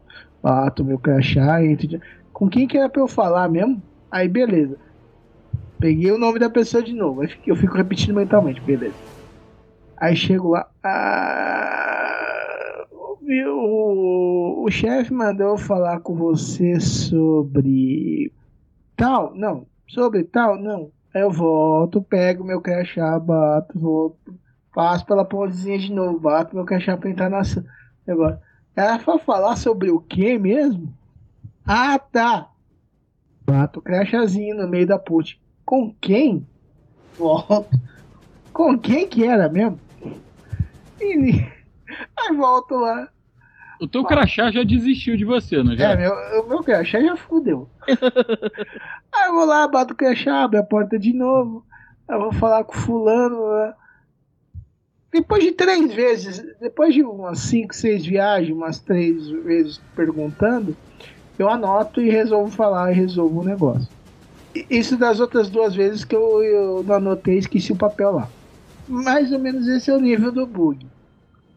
[0.43, 2.01] bato meu crachá, entro.
[2.33, 3.81] Com quem que era pra eu falar mesmo?
[4.11, 4.77] Aí beleza.
[5.79, 7.23] Peguei o nome da pessoa de novo.
[7.47, 8.95] Eu fico repetindo mentalmente, beleza.
[9.97, 10.67] Aí chego lá.
[10.83, 12.85] Ah,
[13.23, 13.57] meu-
[14.51, 18.33] o, chefe mandou falar com você sobre
[18.97, 19.35] tal?
[19.35, 19.67] Não.
[19.89, 20.57] Sobre tal?
[20.57, 20.91] Não.
[21.15, 24.35] Eu volto, pego meu crachá, bato, volto,
[24.73, 27.43] passo pela pontezinha de novo, bato meu crachá pra entrar na.
[28.07, 28.41] Agora,
[28.77, 30.93] era pra falar sobre o que mesmo?
[31.67, 32.51] Ah, tá.
[33.45, 35.41] Bato o crachazinho no meio da ponte.
[35.65, 36.47] Com quem?
[37.19, 37.69] Volto.
[38.53, 39.79] Com quem que era mesmo?
[41.01, 41.47] E,
[42.17, 43.09] aí volto lá.
[43.81, 45.93] O teu crachá já desistiu de você, não já?
[45.93, 46.13] É, meu,
[46.43, 47.67] o meu crachá já fudeu.
[49.11, 51.65] Aí eu vou lá, bato o crachá, abro a porta de novo.
[52.07, 53.51] Aí eu vou falar com fulano.
[53.57, 53.73] né?
[55.11, 60.77] Depois de três vezes, depois de umas cinco, seis viagens, umas três vezes perguntando,
[61.39, 63.89] eu anoto e resolvo falar e resolvo o negócio.
[64.69, 68.29] Isso das outras duas vezes que eu, eu não anotei e esqueci o papel lá.
[68.87, 70.87] Mais ou menos esse é o nível do bug.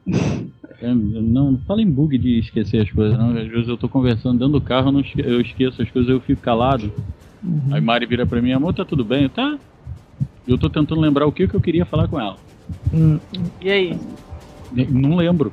[0.84, 3.30] É, não, fala em bug de esquecer as coisas, não.
[3.38, 6.10] Às vezes eu tô conversando dentro do carro, eu, não esque- eu esqueço as coisas,
[6.10, 6.91] eu fico calado.
[7.72, 9.24] Aí Mari vira pra mim, amor, tá tudo bem?
[9.24, 9.58] Eu, Tá.
[10.46, 12.38] E eu tô tentando lembrar o que, que eu queria falar com ela.
[13.62, 13.98] E aí?
[14.89, 15.52] Não lembro.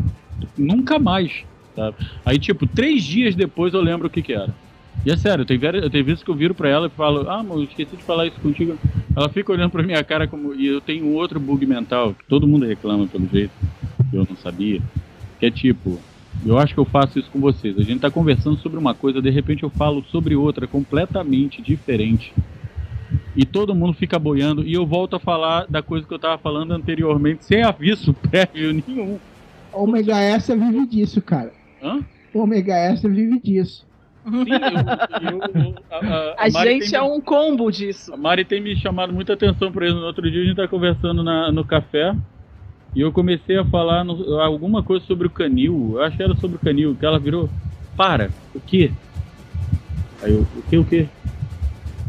[0.57, 1.45] Nunca mais.
[1.77, 1.97] Sabe?
[2.25, 4.57] Aí, tipo, três dias depois eu lembro o que que era.
[5.05, 7.59] E é sério, tem, tem vezes que eu viro pra ela e falo, ah, amor,
[7.61, 8.79] eu esqueci de falar isso contigo.
[9.17, 10.55] Ela fica olhando pra minha cara como.
[10.55, 13.55] E eu tenho um outro bug mental, que todo mundo reclama pelo jeito,
[14.11, 14.83] que eu não sabia.
[15.41, 15.99] Que é tipo,
[16.47, 17.77] eu acho que eu faço isso com vocês.
[17.79, 22.35] A gente tá conversando sobre uma coisa, de repente eu falo sobre outra completamente diferente.
[23.35, 26.37] E todo mundo fica boiando e eu volto a falar da coisa que eu tava
[26.39, 29.19] falando anteriormente, sem aviso prévio nenhum.
[29.73, 31.53] O Omega Extra vive disso, cara.
[31.83, 32.05] Hã?
[32.35, 33.87] O Omega Extra vive disso.
[34.27, 34.51] Sim,
[35.23, 38.13] eu, eu- eu- a, a- A, gente é me- um combo disso.
[38.13, 39.95] A Mari tem me chamado muita atenção por isso.
[39.95, 42.15] No outro dia a gente tá conversando na- no café
[42.95, 45.93] e eu comecei a falar no- alguma coisa sobre o canil.
[45.95, 47.49] Eu acho que era sobre o canil, que ela virou.
[47.97, 48.91] Para, o quê?
[50.23, 51.07] Aí eu, o que, o quê?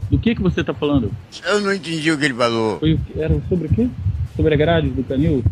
[0.09, 1.11] Do que que você tá falando?
[1.45, 2.79] Eu não entendi o que ele falou.
[2.79, 3.87] Foi, era sobre o quê?
[4.35, 5.43] Sobre a grade do canil?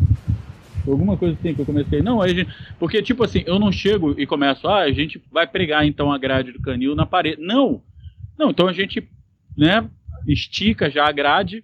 [0.86, 2.02] Alguma coisa assim que eu comecei.
[2.02, 2.50] Não, aí a gente.
[2.78, 6.18] Porque, tipo assim, eu não chego e começo, ah, a gente vai pregar então a
[6.18, 7.40] grade do canil na parede.
[7.40, 7.82] Não!
[8.38, 9.06] Não, então a gente,
[9.56, 9.86] né,
[10.26, 11.62] estica já a grade.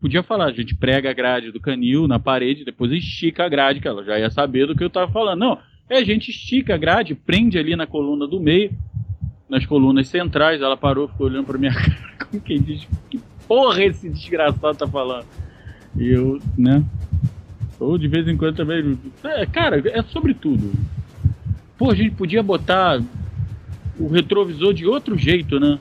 [0.00, 3.80] Podia falar, a gente prega a grade do canil na parede, depois estica a grade,
[3.80, 5.40] que ela já ia saber do que eu tava falando.
[5.40, 5.58] Não,
[5.90, 8.70] é a gente estica a grade, prende ali na coluna do meio,
[9.48, 10.62] nas colunas centrais.
[10.62, 14.86] Ela parou, ficou olhando pra minha cara, como quem diz, que porra esse desgraçado tá
[14.86, 15.26] falando?
[15.96, 16.84] E eu, né?
[17.80, 18.98] Ou de vez em quando também.
[19.24, 20.72] É, cara, é sobre tudo.
[21.76, 23.00] Pô, a gente podia botar
[23.98, 25.78] o retrovisor de outro jeito, né?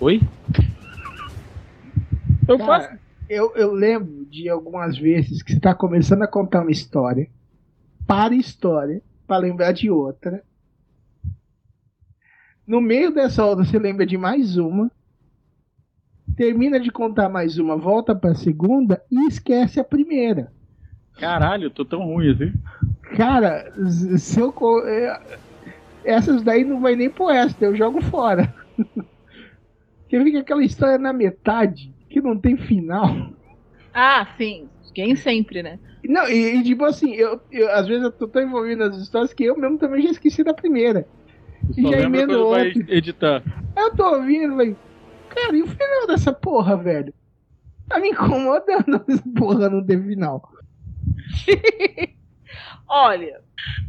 [0.00, 0.20] Oi?
[2.46, 6.70] Eu, Cara, eu, eu lembro de algumas vezes que você está começando a contar uma
[6.70, 7.28] história,
[8.06, 10.44] para história, para lembrar de outra.
[12.64, 14.88] No meio dessa outra, você lembra de mais uma.
[16.36, 20.52] Termina de contar mais uma, volta para a segunda e esquece a primeira.
[21.18, 22.52] Caralho, eu tô tão ruim assim.
[23.16, 23.72] Cara,
[24.16, 24.54] se eu.
[24.86, 25.38] É,
[26.04, 28.54] essas daí não vai nem pro esta, eu jogo fora.
[30.08, 33.14] Porque fica aquela história na metade, que não tem final.
[33.92, 34.66] Ah, sim.
[34.94, 35.78] Quem sempre, né?
[36.02, 39.34] Não, e, e tipo assim, eu, eu, às vezes eu tô tão envolvido nas histórias
[39.34, 41.06] que eu mesmo também já esqueci da primeira.
[41.76, 42.66] E já emendo outra.
[42.88, 43.42] editar.
[43.76, 44.76] Eu tô ouvindo, velho.
[45.28, 47.12] Cara, e o final dessa porra, velho?
[47.86, 50.42] Tá me incomodando essa porra não ter final.
[52.88, 53.40] Olha.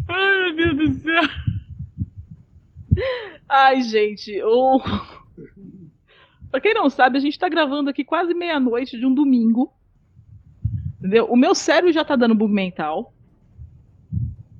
[0.09, 1.23] Ai, meu Deus do céu.
[3.47, 4.79] Ai, gente, o.
[6.51, 9.71] Pra quem não sabe, a gente tá gravando aqui quase meia-noite de um domingo.
[10.97, 11.25] Entendeu?
[11.25, 13.13] O meu cérebro já tá dando bug mental.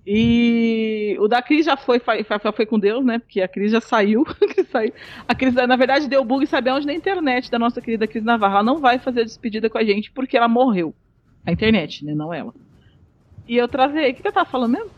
[0.06, 3.20] E o da Cris já foi, foi, foi, com Deus, né?
[3.20, 4.26] Porque a Cris já saiu.
[5.28, 6.88] a Cris, na verdade, deu bug, sabe onde?
[6.88, 8.56] Na internet da nossa querida Cris Navarro.
[8.56, 10.96] Ela não vai fazer a despedida com a gente porque ela morreu.
[11.46, 12.16] A internet, né?
[12.16, 12.54] Não ela.
[13.48, 14.12] E eu travei.
[14.12, 14.92] O que, que eu tava falando mesmo?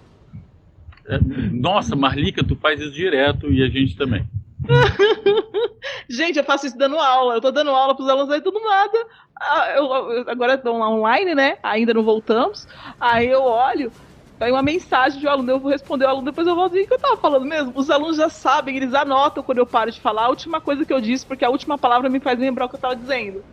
[1.08, 1.20] É,
[1.52, 4.26] nossa, Marlica, tu faz isso direto e a gente também.
[6.10, 7.36] gente, eu faço isso dando aula.
[7.36, 9.08] Eu tô dando aula pros alunos aí, tudo nada.
[9.40, 11.58] Ah, eu, eu, agora estão lá online, né?
[11.64, 12.68] Ainda não voltamos.
[13.00, 13.92] Aí eu olho,
[14.40, 16.74] tem uma mensagem de um aluno, eu vou responder o aluno, depois eu volto.
[16.74, 17.72] O que eu tava falando mesmo?
[17.76, 20.94] Os alunos já sabem, eles anotam quando eu paro de falar a última coisa que
[20.94, 23.44] eu disse, porque a última palavra me faz lembrar o que eu tava dizendo.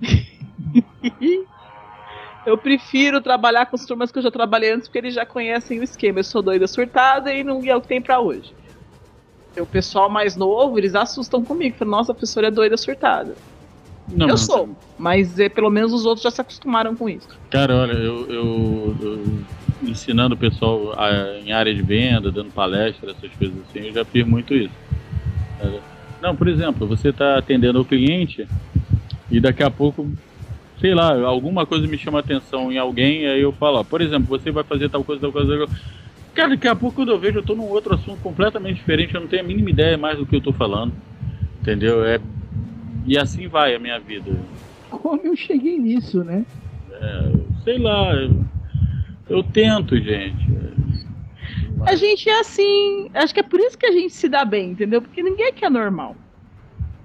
[2.44, 5.78] Eu prefiro trabalhar com as turmas que eu já trabalhei antes, porque eles já conhecem
[5.78, 6.18] o esquema.
[6.18, 8.52] Eu sou doida surtada e não é o que tem para hoje.
[9.60, 11.76] O pessoal mais novo, eles assustam comigo.
[11.78, 13.36] Falam, nossa, a professora é doida surtada.
[14.08, 17.28] Não, eu sou, mas é, pelo menos os outros já se acostumaram com isso.
[17.50, 19.44] Cara, olha, eu, eu, eu
[19.82, 24.04] ensinando o pessoal a, em área de venda, dando palestra, essas coisas assim, eu já
[24.04, 24.74] fiz muito isso.
[26.20, 28.46] Não, por exemplo, você está atendendo o cliente
[29.30, 30.06] e daqui a pouco
[30.82, 34.26] sei lá, alguma coisa me chama atenção em alguém, aí eu falo, ó, por exemplo,
[34.26, 35.48] você vai fazer tal coisa, tal coisa.
[35.56, 36.01] Tal coisa.
[36.34, 39.20] Cara, daqui a pouco quando eu vejo, eu tô num outro assunto completamente diferente, eu
[39.20, 40.92] não tenho a mínima ideia mais do que eu tô falando.
[41.60, 42.04] Entendeu?
[42.04, 42.18] É...
[43.06, 44.30] E assim vai a minha vida.
[44.88, 46.44] Como eu cheguei nisso, né?
[46.90, 47.32] É,
[47.64, 48.44] sei lá, eu,
[49.28, 50.52] eu tento, gente.
[51.86, 54.70] A gente é assim, acho que é por isso que a gente se dá bem,
[54.70, 55.02] entendeu?
[55.02, 56.16] Porque ninguém aqui é normal.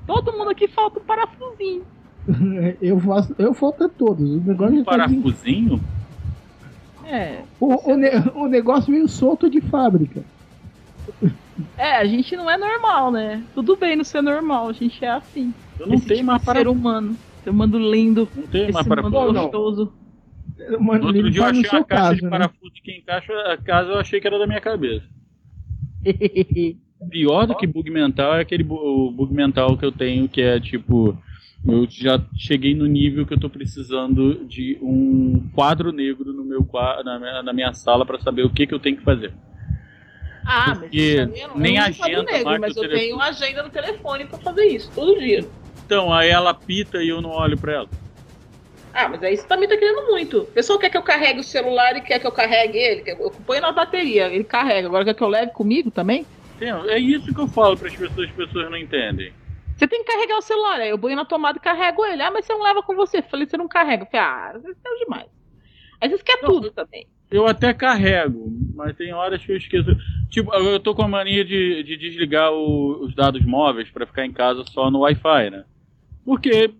[0.05, 1.83] Todo mundo aqui falta um parafusinho.
[2.81, 4.29] eu faço, eu falto a todos.
[4.29, 5.81] O negócio um parafusinho?
[7.07, 7.43] É.
[7.59, 10.23] O, o, ne o negócio veio solto de fábrica.
[11.77, 13.43] É, a gente não é normal, né?
[13.55, 15.53] Tudo bem não ser normal, a gente é assim.
[15.79, 16.59] Eu não Esse tenho tipo mais para...
[16.59, 17.15] ser humano.
[17.43, 18.27] Ser humano lindo.
[18.35, 19.93] Não tenho mais para gostoso.
[20.79, 22.29] Mano, no outro dia eu achei uma caixa caso, de né?
[22.29, 25.05] parafuso que encaixa a casa, eu achei que era da minha cabeça.
[27.09, 30.59] Pior do que bug mental é aquele bu bug mental que eu tenho que é
[30.59, 31.15] tipo
[31.67, 36.67] eu já cheguei no nível que eu estou precisando de um quadro negro no meu
[37.03, 39.33] na minha, na minha sala para saber o que, que eu tenho que fazer.
[40.45, 43.01] Ah, Porque mas eu nem agenda negro, mas eu telefone.
[43.01, 45.45] tenho agenda no telefone para fazer isso todo dia.
[45.85, 47.89] Então, aí ela pita e eu não olho para ela.
[48.93, 50.39] Ah, mas aí você também tá querendo muito.
[50.39, 53.03] O pessoal quer que eu carregue o celular e quer que eu carregue ele.
[53.07, 54.87] Eu ponho na bateria, ele carrega.
[54.87, 56.25] Agora quer que eu leve comigo também?
[56.59, 59.31] É isso que eu falo para as pessoas, as pessoas não entendem.
[59.77, 60.81] Você tem que carregar o celular.
[60.81, 62.23] Aí eu ponho na tomada e carrego ele.
[62.23, 63.21] Ah, mas você não leva com você.
[63.21, 64.03] Falei, você não carrega.
[64.03, 65.27] Eu falei, ah, você é demais.
[66.01, 67.05] Aí você quer não, tudo também.
[67.29, 69.95] Eu até carrego, mas tem horas que eu esqueço.
[70.29, 74.25] Tipo, eu tô com a mania de, de desligar o, os dados móveis para ficar
[74.25, 75.63] em casa só no Wi-Fi, né?
[76.25, 76.71] Porque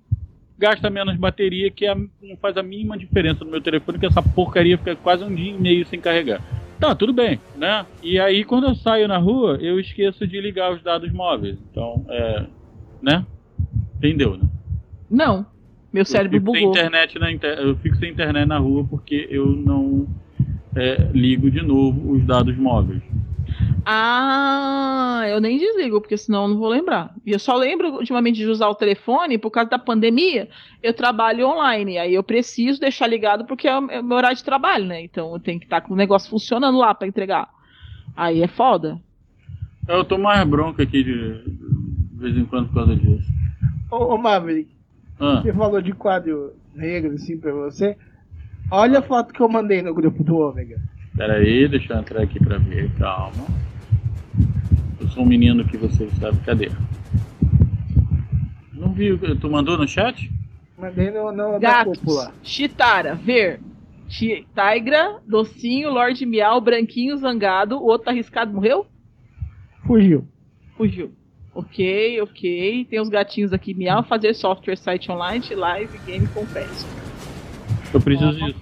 [0.57, 4.21] gasta menos bateria, que é não faz a mínima diferença no meu telefone, que essa
[4.21, 6.41] porcaria fica quase um dia e meio sem carregar.
[6.79, 7.86] Tá, tudo bem, né?
[8.03, 11.57] E aí, quando eu saio na rua, eu esqueço de ligar os dados móveis.
[11.71, 12.45] Então, é,
[13.01, 13.25] né?
[13.97, 14.43] Entendeu, né?
[15.10, 15.45] Não.
[15.91, 16.73] Meu cérebro eu fico bugou.
[16.73, 17.57] Sem internet na inter...
[17.57, 20.08] Eu fico sem internet na rua porque eu não
[20.75, 23.02] é, ligo de novo os dados móveis.
[23.85, 27.15] Ah, eu nem desligo, porque senão eu não vou lembrar.
[27.25, 30.50] E eu só lembro ultimamente de usar o telefone por causa da pandemia.
[30.83, 34.85] Eu trabalho online, aí eu preciso deixar ligado porque é o meu horário de trabalho,
[34.85, 35.02] né?
[35.02, 37.50] Então eu tenho que estar com o negócio funcionando lá para entregar.
[38.15, 39.00] Aí é foda.
[39.87, 41.41] Eu tô mais bronca aqui de,
[42.18, 43.30] de vez em quando por causa disso.
[43.92, 44.70] Ô, ô Maverick,
[45.20, 45.42] ah.
[45.42, 47.96] você falou de quadro negro assim pra você.
[48.72, 50.82] Olha a foto que eu mandei no grupo do Ômega.
[51.15, 53.46] Pera aí, deixa eu entrar aqui pra ver, calma.
[55.00, 56.70] Eu sou um menino que você sabe, cadê?
[58.98, 59.18] vi.
[59.40, 60.30] Tu mandou no chat?
[60.78, 62.00] Mandei no, no, na Gatos.
[62.00, 62.34] cúpula.
[62.44, 63.60] Chitara, ver.
[64.10, 67.78] Tigra, Docinho, Lorde Miau, Branquinho, Zangado.
[67.78, 68.88] O outro tá arriscado, morreu?
[69.86, 70.28] Fugiu.
[70.76, 71.12] Fugiu.
[71.58, 72.85] Ok, ok.
[72.87, 76.85] Tem os gatinhos aqui, Miau, fazer software, site online, live, game, confesso.
[77.91, 78.62] Eu preciso disso.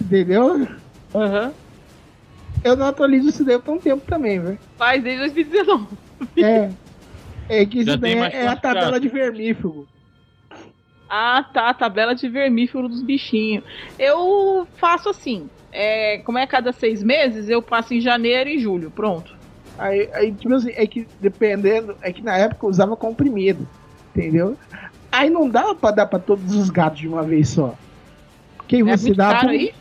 [0.00, 0.66] Entendeu?
[1.14, 1.52] Aham.
[2.64, 4.58] Eu não atualizo isso daí há um tempo também, velho.
[4.76, 5.86] Faz desde 2019.
[6.38, 6.70] É.
[7.48, 9.86] É que isso daí é, é a tabela de vermífugo.
[11.08, 11.72] Ah, tá.
[11.72, 13.62] Tabela de vermífugo dos bichinhos.
[13.96, 15.48] Eu faço assim.
[15.70, 18.90] É, como é cada seis meses, eu passo em janeiro e julho.
[18.90, 19.41] Pronto.
[19.82, 23.68] Aí, aí, tipo assim, é que dependendo, é que na época eu usava comprimido,
[24.14, 24.56] entendeu?
[25.12, 27.78] Aí não dava pra dar pra todos os gatos de uma vez só.
[28.68, 29.72] Quem É você dá caro pra- aí?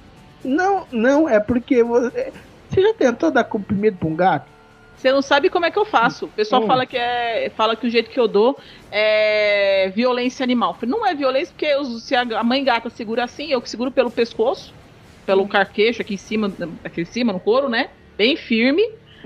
[0.44, 2.34] Não, não, é porque você,
[2.68, 4.52] você já tentou dar comprimido pra um gato?
[4.96, 6.28] Você não sabe como é que eu faço.
[6.28, 6.68] O pessoal Hum.
[6.68, 8.58] fala que é, fala que o jeito que eu dou
[8.92, 10.78] é violência animal.
[10.84, 14.12] Não é violência porque eu- se a mãe gata segura assim, eu que seguro pelo
[14.12, 14.76] pescoço,
[15.26, 17.90] pelo carquecho aqui em cima, aqui em cima no couro, né?
[18.18, 18.84] Bem firme.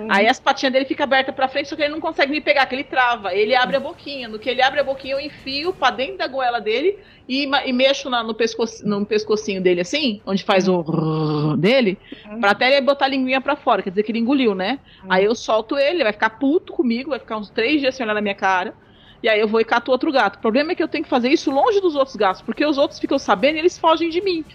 [0.09, 2.65] Aí as patinhas dele ficam abertas pra frente, só que ele não consegue me pegar,
[2.65, 3.33] que ele trava.
[3.33, 4.27] Ele abre a boquinha.
[4.27, 7.73] No que ele abre a boquinha, eu enfio pra dentro da goela dele e, e
[7.73, 11.97] mexo na- no, pescoço, no pescocinho dele, assim, onde faz o dele,
[12.39, 14.79] pra até ele botar a linguinha pra fora, quer dizer que ele engoliu, né?
[15.09, 18.03] Aí eu solto ele, ele vai ficar puto comigo, vai ficar uns três dias sem
[18.05, 18.73] olhar na minha cara.
[19.23, 20.35] E aí eu vou e cato outro gato.
[20.35, 22.77] O problema é que eu tenho que fazer isso longe dos outros gatos, porque os
[22.77, 24.45] outros ficam sabendo e eles fogem de mim.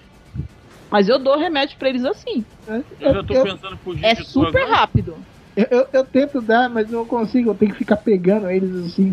[0.91, 2.45] Mas eu dou remédio pra eles assim.
[3.01, 4.77] Eu já tô eu, pensando em fugir É de tu super agora.
[4.77, 5.25] rápido.
[5.57, 9.13] eu, eu- eu tento dar, mas não consigo, eu tenho que ficar pegando eles assim.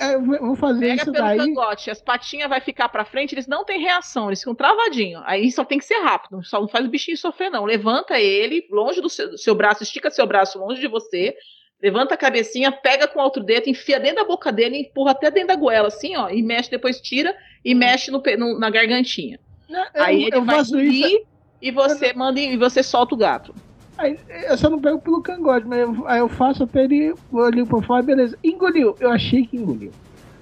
[0.00, 1.38] eu vou- fazer Pega isso pelo daí.
[1.38, 5.22] cangote, as patinhas vai ficar pra frente, eles não têm reação, eles ficam travadinhos.
[5.26, 7.64] Aí só tem que ser rápido, só não faz o bichinho sofrer, não.
[7.64, 11.34] Levanta ele longe do seu, do seu braço, estica seu braço longe de você,
[11.82, 15.30] levanta a cabecinha, pega com o outro dedo, enfia dentro da boca dele, empurra até
[15.30, 19.38] dentro da goela, assim, ó, e mexe, depois tira e mexe no, no- na gargantinha.
[19.68, 21.20] Eu, Aí ele eu vai faço isso.
[21.60, 23.54] e você manda e você solta o gato.
[23.98, 27.64] Aí, eu só não pego pelo cangote, mas eu, aí eu faço até ele olhar
[27.66, 28.38] pra fora, beleza.
[28.44, 28.94] Engoliu.
[29.00, 29.90] Eu achei que engoliu.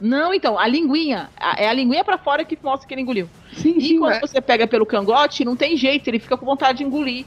[0.01, 3.29] Não, então, a linguinha, a- é a linguinha pra fora que mostra que ele engoliu.
[3.53, 6.45] Sim, E sim, quando mas- você pega pelo cangote, não tem jeito, ele fica com
[6.45, 7.25] vontade de engolir.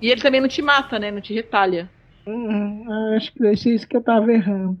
[0.00, 1.10] E ele também não te mata, né?
[1.10, 1.90] Não te retalha.
[2.26, 2.84] Hum,
[3.16, 4.78] acho que ser isso que eu tava errando.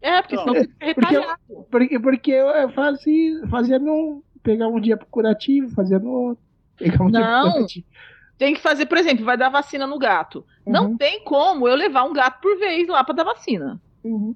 [0.00, 1.38] É, porque senão Então, fica porque retalhado.
[1.70, 4.22] Porque, porque eu fazia, fazia num.
[4.44, 6.44] Pegar um dia pro curativo, fazia no outro.
[6.76, 7.52] Pegar um dia pro Não.
[7.54, 7.86] curativo.
[8.38, 10.44] Tem que fazer, por exemplo, vai dar vacina no gato.
[10.66, 10.96] Não Uhum.
[10.96, 13.80] tem como eu levar um gato por vez lá pra dar vacina.
[14.04, 14.34] Uhum.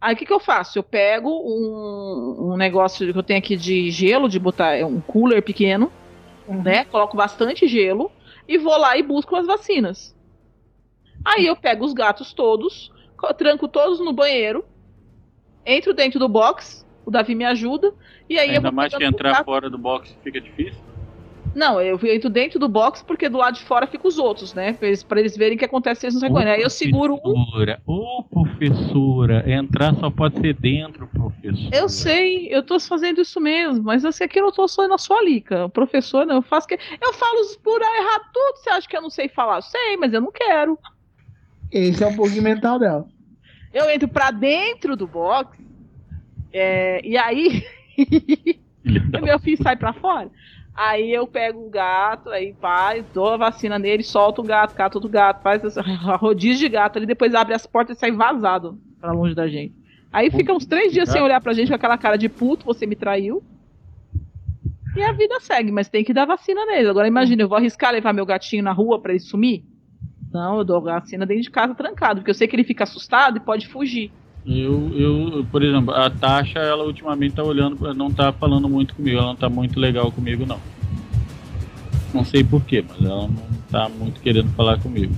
[0.00, 0.78] Aí o que, que eu faço?
[0.78, 5.00] Eu pego um, um negócio que eu tenho aqui de gelo, de botar é um
[5.00, 5.90] cooler pequeno,
[6.48, 6.62] Uhum.
[6.62, 6.84] né?
[6.86, 8.10] Coloco bastante gelo
[8.48, 10.14] e vou lá e busco as vacinas.
[11.24, 14.64] Aí eu pego os gatos todos, co- tranco todos no banheiro,
[15.66, 17.92] entro dentro do box, o Davi me ajuda,
[18.28, 20.80] e aí eu Ainda mais que entrar fora do box fica difícil.
[21.52, 24.72] Não, eu entro dentro do box porque do lado de fora ficam os outros, né?
[24.72, 26.52] Pra eles, pra eles verem o que acontece eles não reconhecem.
[26.54, 27.18] Aí eu seguro um.
[27.18, 31.68] Professora, ô professora, entrar só pode ser dentro, professor.
[31.72, 34.96] Eu sei, eu tô fazendo isso mesmo, mas assim, aqui eu não tô só na
[34.96, 35.64] sua lica.
[35.64, 36.74] O professor, não, eu faço que.
[36.74, 39.60] Eu falo por aí errado tudo, você acha que eu não sei falar?
[39.62, 40.78] Sei, mas eu não quero.
[41.72, 43.08] Esse é o bug mental dela.
[43.72, 45.59] Eu entro pra dentro do box,
[46.52, 47.64] é, e aí
[49.22, 50.30] meu filho sai pra fora.
[50.74, 54.98] Aí eu pego o gato, aí pai, dou a vacina nele, solto o gato, cato
[54.98, 55.62] outro gato, faz
[56.18, 59.74] rodízio de gato ali, depois abre as portas e sai vazado pra longe da gente.
[60.12, 62.86] Aí fica uns três dias sem olhar pra gente com aquela cara de puto, você
[62.86, 63.42] me traiu.
[64.96, 66.88] E a vida segue, mas tem que dar vacina nele.
[66.88, 69.64] Agora imagina, eu vou arriscar levar meu gatinho na rua pra ele sumir?
[70.32, 72.84] Não, eu dou a vacina dentro de casa trancado, porque eu sei que ele fica
[72.84, 74.10] assustado e pode fugir.
[74.46, 78.94] Eu, eu, por exemplo, a Tasha, ela ultimamente tá olhando, pra- não tá falando muito
[78.94, 80.58] comigo, ela não tá muito legal comigo, não.
[82.14, 83.34] Não sei porquê, mas ela não
[83.70, 85.14] tá muito querendo falar comigo.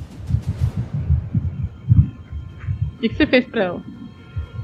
[2.97, 3.83] O que, que você fez pra ela?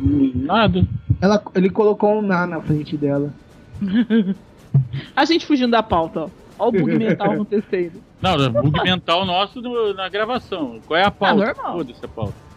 [0.01, 0.85] Nada.
[1.21, 3.33] Ela, ele colocou um na na frente dela.
[5.17, 6.29] A gente fugindo da pauta, ó.
[6.59, 8.01] Olha o bug mental acontecendo.
[8.21, 10.79] Não, é bug mental nosso do- na gravação.
[10.87, 11.47] Qual é a pauta?
[11.47, 11.73] normal.
[11.79, 12.48] Foda-se a pauta.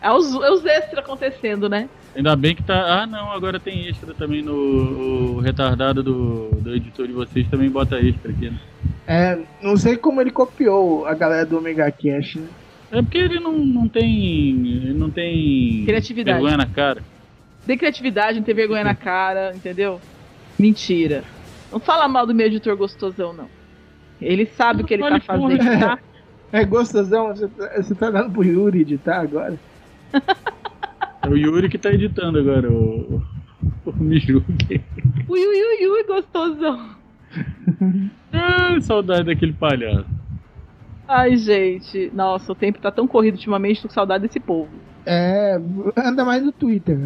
[0.00, 1.88] É os, é os extras acontecendo, né?
[2.14, 3.02] Ainda bem que tá.
[3.02, 5.36] Ah, não, agora tem extra também no.
[5.36, 8.58] O retardado do, do editor de vocês também bota extra aqui, né?
[9.06, 12.48] É, não sei como ele copiou a galera do Omega Cash, né?
[12.90, 14.06] É porque ele não, não tem.
[14.66, 15.84] Ele não tem.
[15.84, 16.38] Criatividade.
[16.38, 17.02] Vergonha na cara.
[17.66, 20.00] Tem criatividade, não ter vergonha na cara, entendeu?
[20.58, 21.24] Mentira.
[21.70, 23.48] Não fala mal do meu editor gostosão, não.
[24.22, 25.98] Ele sabe o que ele tá fazendo, tá?
[26.52, 29.58] É gostosão, você tá, você tá dando pro Yuri editar agora.
[31.22, 33.22] É o Yuri que tá editando agora o,
[33.84, 34.84] o Me julguem.
[35.28, 36.90] Ui, ui, ui, ui, gostosão.
[38.32, 40.06] Ah, saudade daquele palhaço.
[41.08, 42.10] Ai, gente.
[42.14, 44.70] Nossa, o tempo tá tão corrido ultimamente, tô com saudade desse povo.
[45.04, 45.60] É,
[45.96, 46.96] anda mais no Twitter.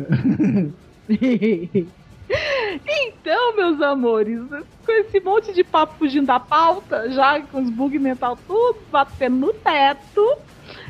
[2.86, 4.40] Então, meus amores,
[4.86, 9.36] com esse monte de papo fugindo da pauta, já com os bug mental tudo batendo
[9.36, 10.38] no teto,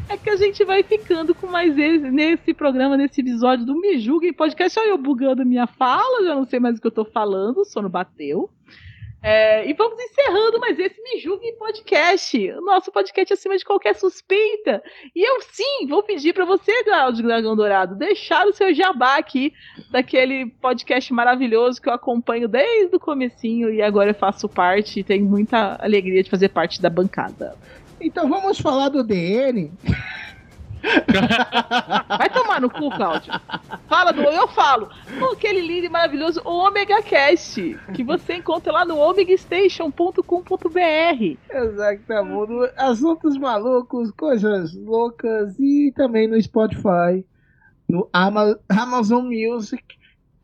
[0.08, 3.98] é que a gente vai ficando com mais esse, nesse programa, nesse episódio do Me
[3.98, 4.78] Julguem Podcast.
[4.78, 7.64] Olha eu bugando minha fala, já não sei mais o que eu tô falando, o
[7.64, 8.50] sono bateu.
[9.22, 13.94] É, e vamos encerrando mais esse Me Julguem Podcast, o nosso podcast acima de qualquer
[13.94, 14.82] suspeita.
[15.14, 19.52] E eu sim vou pedir para você, Cláudio Dragão Dourado, deixar o seu jabá aqui
[19.90, 25.04] daquele podcast maravilhoso que eu acompanho desde o comecinho e agora eu faço parte e
[25.04, 27.54] tenho muita alegria de fazer parte da bancada.
[28.00, 29.70] Então vamos falar do DN.
[32.08, 33.32] Vai tomar no cu, Cláudio.
[33.86, 34.22] Fala do.
[34.22, 34.88] Eu falo.
[35.32, 37.78] Aquele lindo e maravilhoso Omega Cast.
[37.94, 41.38] Que você encontra lá no omegastation.com.br.
[41.50, 42.72] Exatamente.
[42.76, 47.24] Assuntos malucos, coisas loucas e também no Spotify,
[47.88, 49.82] no Ama Amazon Music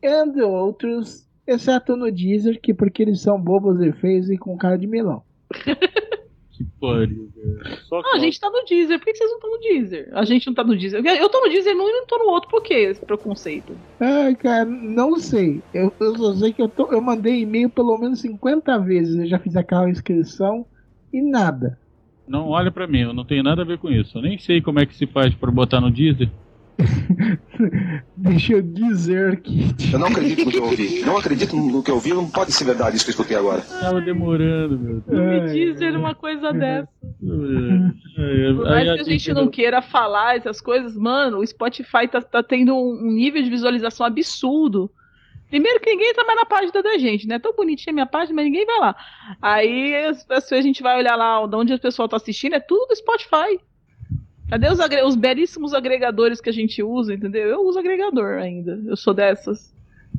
[0.02, 4.76] e outros, exceto no Deezer, que porque eles são bobos e feios e com cara
[4.76, 5.22] de melão.
[6.56, 7.78] Que pariu, velho.
[7.86, 8.98] Só Ah, a gente tá no Deezer.
[8.98, 10.08] Por que vocês não estão no Deezer?
[10.12, 11.04] A gente não tá no Deezer.
[11.04, 12.48] Eu tô no Deezer e não tô no outro.
[12.48, 13.76] Por que esse preconceito?
[14.00, 15.62] Ai, cara, não sei.
[15.74, 19.16] Eu, eu só sei que eu, tô, eu mandei e-mail pelo menos 50 vezes.
[19.16, 20.64] Eu já fiz aquela inscrição
[21.12, 21.78] e nada.
[22.26, 24.16] Não olha pra mim, eu não tenho nada a ver com isso.
[24.18, 26.30] Eu nem sei como é que se faz pra botar no Deezer.
[28.16, 29.74] Deixa eu dizer que.
[29.92, 31.00] Eu não acredito no que eu ouvi.
[31.00, 32.12] Não acredito no que eu ouvi.
[32.12, 33.62] Não pode ser verdade isso que eu escutei agora.
[33.62, 35.06] Tava demorando, meu Deus.
[35.06, 36.88] Não me Deezer uma coisa dessa.
[38.18, 42.20] É, Por mais que a gente não queira falar essas coisas, mano, o Spotify tá,
[42.20, 44.90] tá tendo um nível de visualização absurdo.
[45.48, 47.38] Primeiro que ninguém entra mais na página da gente, né?
[47.38, 48.96] Tão bonitinha a minha página, mas ninguém vai lá.
[49.40, 52.60] Aí as pessoas, a gente vai olhar lá de onde o pessoal tá assistindo, é
[52.60, 53.60] tudo do Spotify.
[54.48, 57.48] Cadê os, agre- os belíssimos agregadores que a gente usa, entendeu?
[57.48, 58.80] Eu uso agregador ainda.
[58.86, 59.74] Eu sou dessas.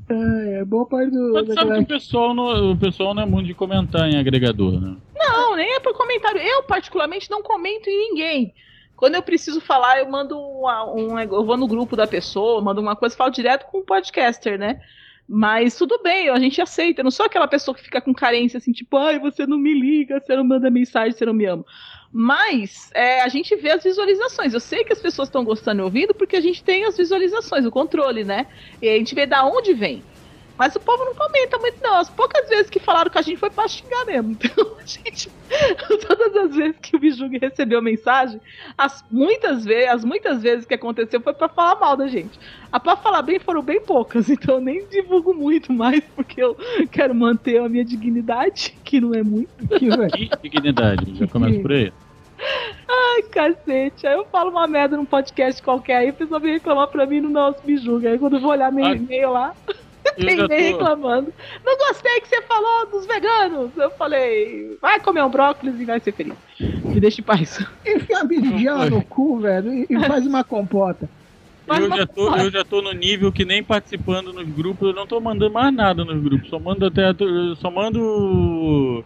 [0.09, 1.33] É, é boa parte do.
[1.33, 4.79] Mas sabe que o pessoal, não, o pessoal não é muito de comentar em agregador,
[4.79, 4.95] né?
[5.15, 6.39] Não, nem é por comentário.
[6.41, 8.53] Eu, particularmente, não comento em ninguém.
[8.95, 12.81] Quando eu preciso falar, eu mando uma- um, eu vou no grupo da pessoa, mando
[12.81, 14.81] uma coisa, falo direto com o podcaster, né?
[15.29, 17.01] Mas tudo bem, a gente aceita.
[17.01, 19.73] Eu não sou aquela pessoa que fica com carência assim, tipo, ai, você não me
[19.73, 21.65] liga, você não manda mensagem, você não me ama.
[22.11, 24.53] Mas é, a gente vê as visualizações.
[24.53, 27.65] Eu sei que as pessoas estão gostando e ouvindo porque a gente tem as visualizações,
[27.65, 28.47] o controle, né?
[28.81, 30.03] E a gente vê da onde vem.
[30.57, 31.97] Mas o povo não comenta muito, não.
[31.97, 34.35] As poucas vezes que falaram com a gente foi pra xingar mesmo.
[34.47, 35.29] Então, a gente.
[36.07, 38.39] Todas as vezes que o Bijug recebeu mensagem,
[38.77, 42.39] as muitas vezes, as muitas vezes que aconteceu foi pra falar mal da gente.
[42.71, 46.55] A pra falar bem foram bem poucas, então eu nem divulgo muito mais, porque eu
[46.91, 49.49] quero manter a minha dignidade, que não é muito.
[49.67, 51.91] que, dignidade, já começa por aí.
[52.87, 54.05] Ai, cacete.
[54.07, 57.19] Aí eu falo uma merda num podcast qualquer, aí a pessoa vem reclamar pra mim
[57.19, 58.09] no nosso Bijuga.
[58.11, 59.55] Aí quando eu vou olhar meu Ah, e-mail lá,
[60.25, 61.33] tem tô- reclamando.
[61.65, 63.71] Não gostei que você falou dos veganos.
[63.77, 66.33] Eu falei, vai comer um brócolis e vai ser feliz.
[66.59, 67.65] Me deixa em paz.
[67.85, 71.09] Enfia a berinjela no cu, velho, e, e faz uma compota.
[71.65, 74.87] Faz Eu uma já, tô, eu já tô no nível que nem participando nos grupos,
[74.89, 76.49] eu não tô mandando mais nada nos grupos.
[76.49, 77.03] Só mando até.
[77.59, 79.03] Só mando o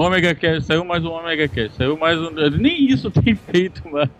[0.00, 0.64] Omega Cast.
[0.66, 1.76] Saiu mais um Omega Cast.
[1.76, 2.30] Saiu mais um.
[2.58, 4.10] Nem isso tem feito, mano.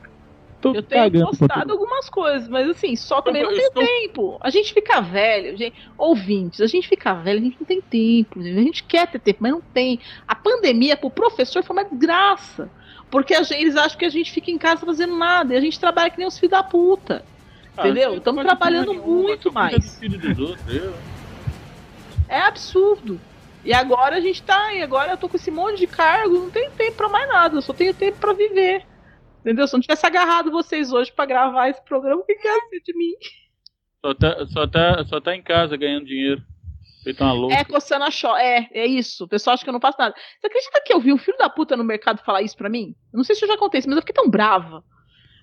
[0.61, 4.39] Tô Eu tenho postado algumas coisas, mas assim, só também não Eu tenho estou- tempo.
[4.41, 8.41] A gente fica velho, gente, ouvintes, a gente fica velho, a gente não tem tempo.
[8.41, 10.01] A gente quer ter tempo, mas não tem.
[10.27, 12.71] A pandemia pro professor foi uma desgraça.
[13.11, 15.55] Porque a gente- eles acham que a gente fica em casa fazendo nada.
[15.55, 17.25] E a gente trabalha que nem os filhos da puta.
[17.77, 18.11] Ah, Entendeu?
[18.13, 20.01] não Estamos trabalhando muito mais.
[22.29, 23.21] É absurdo.
[23.65, 24.73] E agora a gente tá.
[24.75, 27.57] E agora eu tô com esse monte de cargo, não tenho tempo pra mais nada,
[27.57, 28.83] eu só tenho tempo pra viver.
[29.47, 29.69] Entendeu?
[29.69, 32.81] Se eu não tivesse agarrado vocês hoje pra gravar esse programa, o que, ia ser
[32.81, 33.13] de mim?
[34.05, 36.43] Só tá, só, tá, só tá em casa ganhando dinheiro.
[37.05, 37.55] Feito uma louca.
[37.55, 38.37] É coçando a cho.
[38.37, 39.23] É, é isso.
[39.23, 40.17] O pessoal acha que eu não faço nada.
[40.41, 42.97] Você acredita que eu vi um filho da puta no mercado falar isso pra mim?
[43.13, 44.83] Eu não sei se eu já contei isso, mas eu fiquei tão brava.